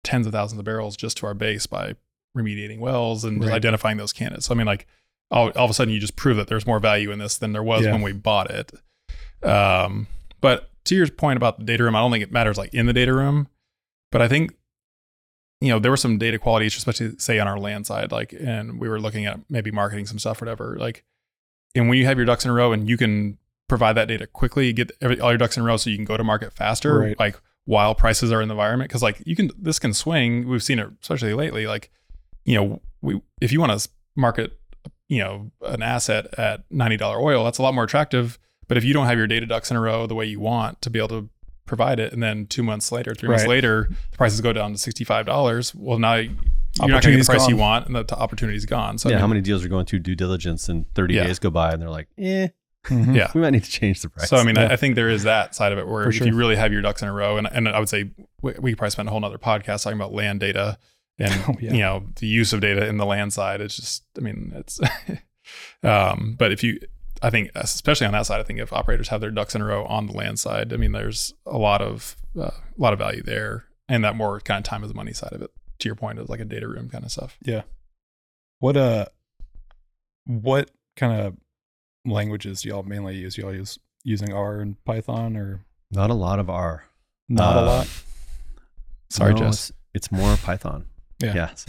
[0.05, 1.95] tens of thousands of barrels just to our base by
[2.37, 3.53] remediating wells and Right.
[3.53, 4.47] identifying those candidates.
[4.47, 4.87] So I mean, like
[5.31, 7.53] all, all of a sudden you just prove that there's more value in this than
[7.53, 7.93] there was Yeah.
[7.93, 8.73] when we bought it.
[9.43, 10.07] Um,
[10.41, 12.87] but to your point about the data room, I don't think it matters like in
[12.87, 13.49] the data room,
[14.11, 14.55] but I think
[15.63, 18.33] you know there were some data quality issues, especially say on our land side, like
[18.33, 20.77] and we were looking at maybe marketing some stuff, or whatever.
[20.79, 21.05] Like,
[21.75, 23.39] and when you have your ducks in a row and you can
[23.69, 26.05] provide that data quickly, get every, all your ducks in a row, so you can
[26.05, 27.19] go to market faster, Right.
[27.19, 30.49] like while prices are in the environment, because like you can this can swing.
[30.49, 31.67] We've seen it especially lately.
[31.67, 31.91] Like,
[32.45, 34.59] you know, we if you want to market,
[35.09, 38.39] you know, an asset at ninety dollar oil, that's a lot more attractive.
[38.69, 40.81] But if you don't have your data ducks in a row the way you want
[40.83, 41.29] to be able to
[41.67, 44.79] provide it, and then two months later, three months later, the prices go down to
[44.79, 45.75] sixty five dollars.
[45.75, 46.41] Well, now you're not going
[46.79, 48.99] to get the Opportunity's price you want, and the t- opportunity's gone.
[48.99, 51.25] So I yeah, how many deals are going through due diligence and 30 Yeah.
[51.25, 52.49] days go by and they're like, eh,
[52.87, 53.15] Mhm.
[53.15, 53.31] Yeah.
[53.35, 54.29] we might need to change the price.
[54.29, 54.73] So I mean, I, Yeah.
[54.73, 56.27] I think there is that side of it where For if sure.
[56.27, 58.11] you really have your ducks in a row, and and I would say
[58.41, 60.79] we, we could probably spend a whole nother podcast talking about land data
[61.19, 61.73] and Oh, yeah.
[61.75, 63.61] you know the use of data in the land side.
[63.61, 64.81] It's just, I mean, it's.
[65.83, 66.81] um, but if you,
[67.25, 69.65] I think especially on that side, I think if operators have their ducks in a
[69.65, 72.99] row on the land side, I mean, there's a lot of uh, a lot of
[72.99, 75.51] value there, and that more kind of time is the money side of it.
[75.81, 77.37] To your point, of like a data room kind of stuff.
[77.45, 77.63] Yeah.
[78.59, 79.07] What uh,
[80.27, 81.37] what kind of
[82.05, 83.37] languages do y'all mainly use?
[83.39, 86.85] Y'all use using R and Python or Not a lot of R.
[87.29, 87.89] not a Uh, lot?
[89.11, 89.71] Sorry, No, Jess.
[89.95, 90.87] It's, it's more Python.
[91.23, 91.35] Yeah.
[91.35, 91.67] Yes.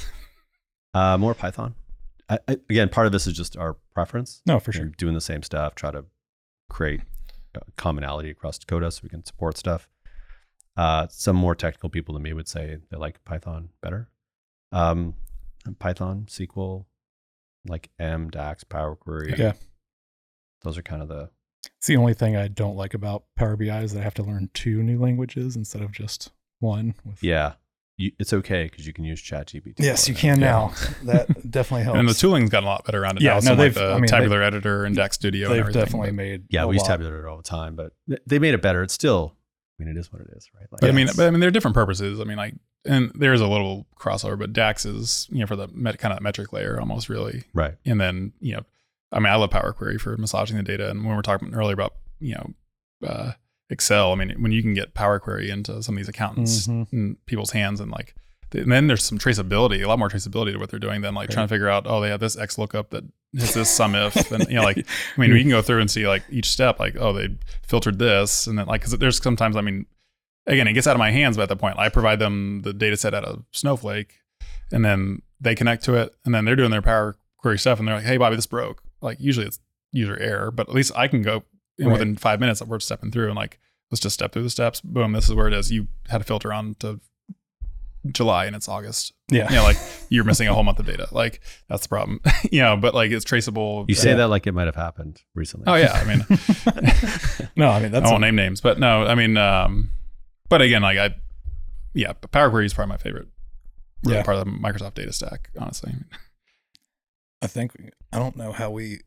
[0.96, 1.76] Uh, more Python.
[2.28, 4.42] I, I, again, part of this is just our preference.
[4.46, 4.86] No, for sure.
[4.86, 6.06] doing the same stuff, try to
[6.70, 7.02] create
[7.78, 9.88] commonality across Dakota so we can support stuff.
[10.76, 14.10] Uh, some more technical people than me would say they like Python better.
[14.72, 15.14] Um,
[15.80, 16.86] Python, SQL,
[17.68, 19.36] like M, DAX, Power Query.
[19.38, 19.54] Yeah.
[20.64, 21.30] Those are kind of the
[21.78, 24.24] It's the only thing I don't like about Power BI is that I have to
[24.24, 26.96] learn two new languages instead of just one.
[27.06, 27.54] With yeah.
[27.98, 29.76] You, it's okay because you can use ChatGPT.
[29.78, 30.18] Yes, you it.
[30.18, 30.46] can Yeah.
[30.48, 30.74] now.
[31.04, 32.00] That definitely helps.
[32.00, 33.36] And the tooling's gotten a lot better around it Yeah, now.
[33.36, 35.50] no, some they've- the I mean, tabular editor and DAX Studio.
[35.50, 36.44] They've everything, definitely but- made.
[36.50, 36.88] Yeah, a we use lot.
[36.88, 37.94] tabular all the time, but
[38.26, 38.82] they made it better.
[38.82, 39.36] It's still,
[39.80, 40.66] I mean, it is what it is, right?
[40.72, 42.20] Like, But I mean, but I mean, there are different purposes.
[42.20, 45.68] I mean, like, and there's a little crossover, but Dax is, you know, for the
[45.70, 47.44] met, kind of metric layer almost really.
[47.54, 47.76] right.
[47.86, 48.64] And then, you know,
[49.12, 50.90] I mean, I love Power Query for massaging the data.
[50.90, 52.54] And when we're talking earlier about, you know,
[53.08, 53.32] uh,
[53.74, 56.88] Excel, I mean, when you can get Power Query into some of these accountants Mhm.
[56.94, 58.16] in people's hands and like,
[58.54, 61.30] and then there's some traceability, a lot more traceability to what they're doing than like
[61.32, 63.04] trying to figure out, oh, they have this X lookup that
[63.38, 64.78] has this sum if, and you know, like,
[65.18, 67.30] I mean, we can go through and see like each step, like, oh, they
[67.68, 69.88] filtered this, and then like, because there's sometimes, I mean,
[70.46, 72.74] again, it gets out of my hands, but at the point, I provide them the
[72.74, 74.20] data set out of Snowflake,
[74.72, 77.88] and then they connect to it, and then they're doing their Power Query stuff, and
[77.88, 78.84] they're like, hey, Bobby, this broke.
[79.02, 79.60] Like, usually it's
[79.92, 81.44] user error, but at least I can go
[81.78, 81.94] in Right.
[81.94, 83.60] within five minutes that we're stepping through and like,
[83.92, 84.82] let's just step through the steps.
[84.82, 85.72] Boom, this is where it is.
[85.72, 87.00] You had to filter on to
[88.12, 89.14] July and it's August.
[89.32, 89.50] Yeah.
[89.50, 89.78] You know, like
[90.10, 91.08] you're missing a whole month of data.
[91.12, 92.20] Like that's the problem.
[92.52, 93.86] you know, but like it's traceable.
[93.88, 94.18] You say Yeah.
[94.18, 95.66] that like it might have happened recently.
[95.68, 99.16] Oh yeah, I mean, no, I mean that's I won't name names, but no, I
[99.16, 99.90] mean, um,
[100.50, 101.16] but again, like I,
[101.94, 103.28] yeah, Power Query is probably my favorite.
[104.04, 104.24] really Yeah.
[104.24, 105.94] part of the Microsoft data stack, honestly.
[107.42, 107.72] I think
[108.12, 109.00] I don't know how we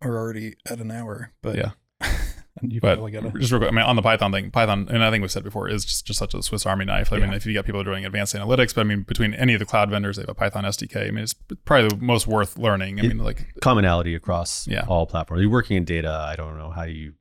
[0.00, 1.70] are already at an hour, but Yeah.
[2.62, 3.30] you But probably gotta.
[3.38, 5.44] just real quick, I mean, on the Python thing, Python, and I think we've said
[5.44, 7.12] before, is just, just such a Swiss Army knife.
[7.12, 9.58] I mean, if you got people doing advanced analytics, but I mean, between any of
[9.60, 11.08] the cloud vendors, they have a Python SDK.
[11.08, 11.34] I mean, it's
[11.64, 13.00] probably the most worth learning.
[13.00, 14.84] I It- mean, like Commonality across Yeah.
[14.88, 15.40] all platforms.
[15.42, 16.10] You're working in data.
[16.10, 17.14] I don't know how you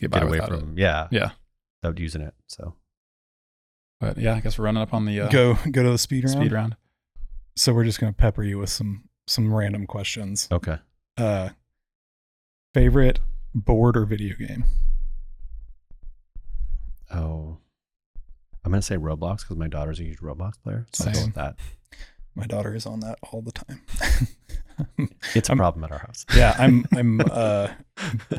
[0.00, 0.78] get get away from it.
[0.80, 1.30] yeah Yeah,
[1.82, 2.34] without using it.
[2.46, 2.74] So
[3.98, 6.24] but yeah, I guess we're running up on the uh, go go to the speed
[6.24, 6.36] round.
[6.36, 6.76] speed round.
[7.56, 10.46] So we're just gonna pepper you with some some random questions.
[10.52, 10.76] okay.
[11.16, 11.48] Uh,
[12.74, 13.20] favorite
[13.56, 14.64] board or video game?
[17.12, 17.58] Oh,
[18.64, 20.86] I'm gonna say Roblox because my daughter's a huge Roblox player.
[20.92, 21.32] So Same.
[21.32, 21.56] that.
[22.34, 23.80] My daughter is on that all the time.
[25.34, 26.26] It's a I'm- problem at our house.
[26.36, 27.68] yeah, I'm I'm uh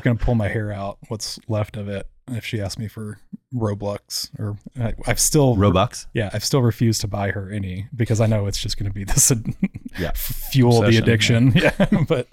[0.02, 0.98] gonna pull my hair out.
[1.08, 2.06] What's left of it?
[2.28, 3.18] If she asks me for
[3.52, 6.06] Roblox, or I, I've still Robux.
[6.14, 9.02] yeah, I've still refused to buy her any because I know it's just gonna be
[9.02, 9.32] this
[9.98, 10.12] Yeah.
[10.14, 11.52] fuel the Obsession, addiction.
[11.56, 12.28] Yeah, but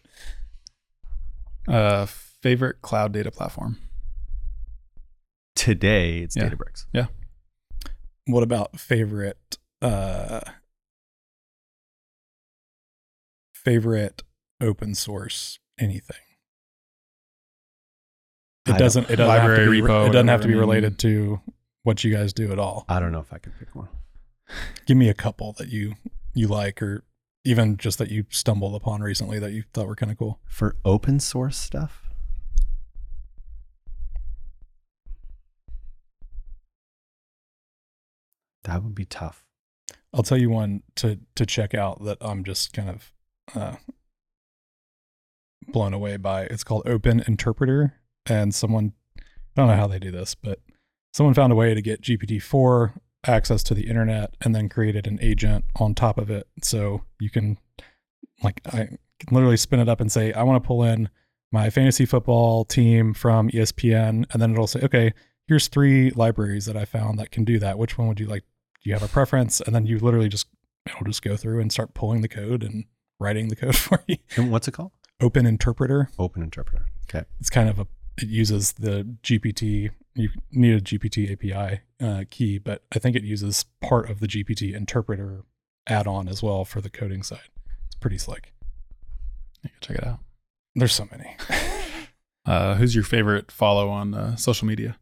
[1.67, 2.05] Uh,
[2.45, 3.75] favorite cloud data platform.
[5.55, 6.49] Today it's Yeah.
[6.49, 6.85] Databricks.
[6.93, 7.07] Yeah.
[8.27, 10.41] What about favorite uh
[13.55, 14.21] favorite
[14.61, 16.17] open source anything?
[18.67, 19.09] It doesn't.
[19.09, 19.81] It doesn't Library, have to be.
[19.81, 21.41] repo, it doesn't have to be whatever, I mean- related to
[21.81, 22.85] what you guys do at all.
[22.87, 23.87] I don't know if I can pick one.
[24.85, 25.95] Give me a couple that you
[26.35, 27.03] you like, or
[27.43, 30.39] even just that you stumbled upon recently that you thought were kind of cool.
[30.45, 32.04] For open source stuff,
[38.65, 39.45] that would be tough.
[40.13, 43.11] I'll tell you one to to check out that I'm just kind of
[43.53, 43.75] uh,
[45.67, 46.43] blown away by.
[46.43, 47.95] It's called Open Interpreter,
[48.25, 49.21] and someone I
[49.55, 50.59] don't know how they do this, but
[51.13, 52.93] someone found a way to get GPT four
[53.25, 57.29] access to the internet, and then created an agent on top of it, so you
[57.29, 57.57] can
[58.43, 58.89] like I
[59.19, 61.09] can literally spin it up and say I want to pull in
[61.51, 65.13] my fantasy football team from ESPN, and then it'll say, okay,
[65.47, 67.77] here's three libraries that I found that can do that.
[67.77, 68.43] Which one would you like?
[68.85, 69.61] Do you have a preference?
[69.61, 70.45] And then you literally just
[70.85, 72.85] it'll just go through and start pulling the code and
[73.19, 74.17] writing the code for you.
[74.37, 74.91] And what's it called?
[75.19, 76.11] Open interpreter.
[76.19, 76.85] Open interpreter.
[77.09, 77.25] Okay.
[77.39, 79.89] It's kind of a it uses the GPT.
[80.13, 84.27] You need a GPT API uh, key, but I think it uses part of the
[84.27, 85.43] GPT interpreter
[85.87, 87.49] add-on as well for the coding side.
[87.87, 88.53] It's pretty slick.
[89.63, 90.19] You can check it out.
[90.75, 91.35] There's so many.
[92.47, 94.97] Uh, who's your favorite follow on uh, social media?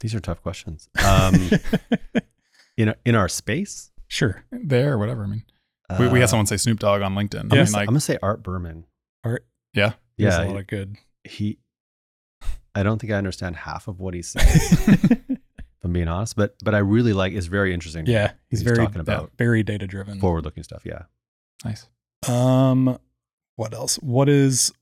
[0.00, 0.88] These are tough questions.
[1.06, 1.50] Um,
[2.76, 4.44] in in our space, sure.
[4.50, 5.24] There, or whatever.
[5.24, 5.44] I mean,
[5.98, 7.40] we, we uh, had someone say Snoop Dogg on LinkedIn.
[7.40, 8.84] I'm, gonna mean, say, like, I'm gonna say Art Berman.
[9.24, 9.46] Art.
[9.74, 10.96] yeah, Yeah, a lot of good.
[11.24, 11.58] he.
[12.74, 14.46] I don't think I understand half of what he's saying.
[14.48, 17.32] if I'm being honest, but but I really like.
[17.32, 18.06] It's very interesting.
[18.06, 20.20] yeah, he's, He's very talking about very data driven.
[20.20, 20.82] forward-looking stuff.
[20.86, 21.02] Yeah.
[21.64, 21.86] nice.
[22.28, 22.98] Um,
[23.56, 23.96] what else?
[23.96, 24.72] What is,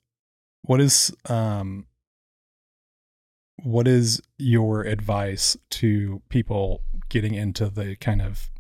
[0.63, 1.87] what is, um,
[3.63, 8.51] what is your advice to people getting into the kind of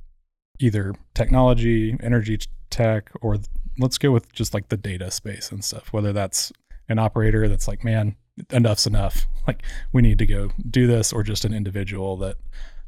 [0.59, 2.39] either technology, energy
[2.71, 3.37] tech, or
[3.79, 6.53] let's go with just like the data space and stuff, whether that's
[6.89, 8.17] an operator that's like, man,
[8.51, 9.27] enough's enough.
[9.49, 9.63] Like
[9.95, 12.37] we need to go do this, or just an individual that,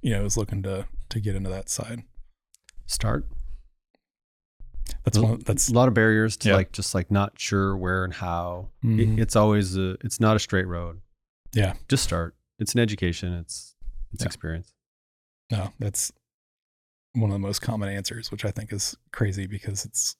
[0.03, 2.03] you know, is looking to, to get into that side.
[2.85, 3.27] Start.
[5.05, 6.57] That's There's one, that's, a lot of barriers to Yeah.
[6.57, 8.69] like just like not sure where and how.
[8.83, 9.19] It- Mhm.
[9.21, 11.01] it's always a, it's not a straight road.
[11.53, 11.75] Yeah.
[11.89, 12.35] Just start.
[12.59, 13.33] It's an education.
[13.35, 13.75] It's
[14.13, 14.27] it's Yeah.
[14.27, 14.73] experience.
[15.51, 16.13] No, that's
[17.15, 20.17] one of the most common answers, which I think is crazy because it's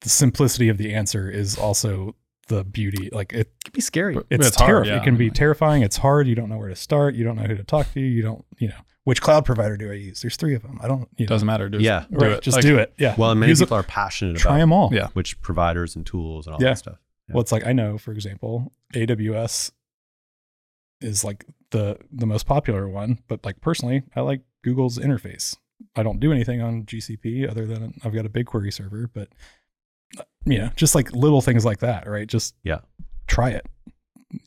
[0.00, 2.16] the simplicity of the answer is also
[2.48, 3.08] the beauty.
[3.12, 4.16] Like it, It can be scary.
[4.30, 4.94] It's it's hard, terrifying.
[4.96, 5.00] yeah.
[5.00, 5.82] It can be terrifying.
[5.82, 6.26] It's hard.
[6.26, 7.14] You don't know where to start.
[7.14, 8.00] You don't know who to talk to.
[8.00, 10.20] You don't, you know, which cloud provider do I use?
[10.20, 10.78] There's three of them.
[10.82, 11.68] I don't, you know, Doesn't matter.
[11.68, 12.04] Just Yeah.
[12.10, 12.42] do right, it.
[12.42, 12.92] just Like, do it.
[12.98, 13.14] Yeah.
[13.16, 14.90] well, and many Use it- people are passionate try about them all.
[14.92, 15.08] Yeah.
[15.12, 16.70] which providers and tools and all Yeah.
[16.70, 16.98] that stuff.
[17.28, 17.34] Yeah.
[17.34, 19.70] Well, it's like I know, for example, AWS
[21.02, 25.56] is like the the most popular one, but like personally, I like Google's interface.
[25.96, 29.28] I don't do anything on GCP other than I've got a BigQuery server, but
[30.18, 32.26] uh, you know, just like little things like that, right?
[32.26, 32.80] Just Yeah.
[33.26, 33.66] try it.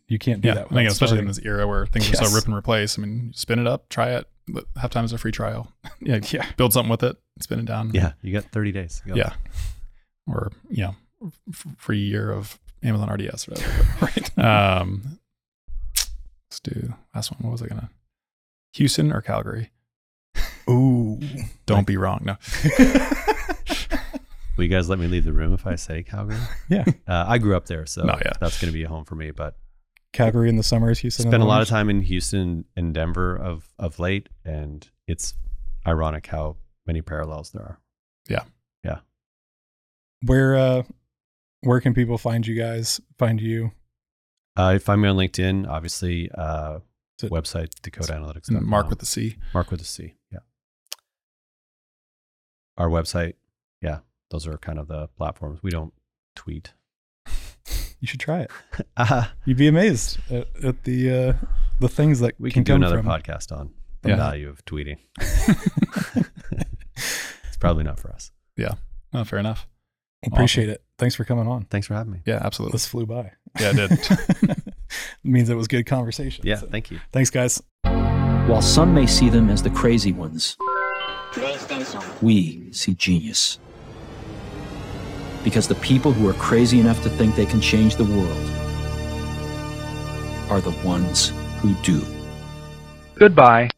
[0.07, 0.59] You can't do Yeah, that.
[0.65, 2.29] I think without especially in this era where things are Yes.
[2.29, 2.97] so rip and replace.
[2.97, 4.27] I mean, spin it up, try it.
[4.47, 5.73] But Half time is a free trial.
[6.01, 6.45] yeah, Yeah.
[6.57, 7.91] build something with it, spin it down.
[7.93, 9.01] Yeah, you got 30 days.
[9.07, 9.15] Go.
[9.15, 9.33] yeah,
[10.27, 10.95] or you know,
[11.51, 13.87] f- free year of Amazon RDS or whatever.
[14.37, 14.37] right.
[14.39, 15.19] um,
[16.71, 17.39] do last one.
[17.41, 17.89] What was I gonna?
[18.73, 19.71] Houston or Calgary?
[20.69, 21.19] Ooh.
[21.65, 22.21] Don't be wrong.
[22.25, 22.35] No.
[24.57, 26.37] Will you guys let me leave the room if I say Calgary?
[26.69, 26.85] Yeah.
[27.07, 28.31] Uh, I grew up there, so No, yeah.
[28.39, 29.31] that's going to be a home for me.
[29.31, 29.55] But
[30.13, 31.25] Calgary in the summers, Houston.
[31.25, 35.33] in spent a lot of time in Houston and Denver of of late, and it's
[35.85, 36.55] ironic how
[36.87, 37.79] many parallels there are.
[38.29, 38.43] Yeah.
[38.83, 38.99] Yeah.
[40.25, 40.83] Where uh
[41.61, 43.01] where can people find you guys?
[43.17, 43.71] Find you?
[44.57, 46.29] Uh, find me on LinkedIn, obviously.
[46.31, 46.79] Uh,
[47.21, 48.49] it- website Dakota Analytics.
[48.61, 49.35] Marc with the C.
[49.53, 50.15] Marc with a C.
[50.31, 50.39] Yeah.
[52.77, 53.33] Our website.
[53.81, 53.99] Yeah.
[54.31, 55.59] Those are kind of the platforms.
[55.63, 55.93] We don't
[56.35, 56.73] tweet.
[58.01, 58.51] You should try it.
[58.97, 61.33] Uh, You'd be amazed at, at the uh
[61.79, 63.07] the things that we can, can do another from.
[63.07, 63.71] podcast on
[64.03, 64.15] the Yeah.
[64.17, 64.97] value of tweeting.
[66.97, 68.31] it's probably not for us.
[68.57, 68.75] Yeah.
[69.13, 69.67] Oh, fair enough.
[70.25, 70.83] Appreciate it.
[70.97, 71.65] Thanks for coming on.
[71.65, 72.21] Thanks for having me.
[72.25, 72.73] Yeah, absolutely.
[72.73, 73.31] This flew by.
[73.59, 74.63] Yeah, it did.
[75.23, 76.45] means it was good conversation.
[76.45, 76.55] Yeah.
[76.57, 76.99] So, Thank you.
[77.11, 77.61] thanks, guys.
[77.83, 80.55] While some may see them as the crazy ones,
[82.21, 83.59] we see genius.
[85.43, 88.49] Because the people who are crazy enough to think they can change the world
[90.49, 92.01] are the ones who do.
[93.15, 93.69] Goodbye.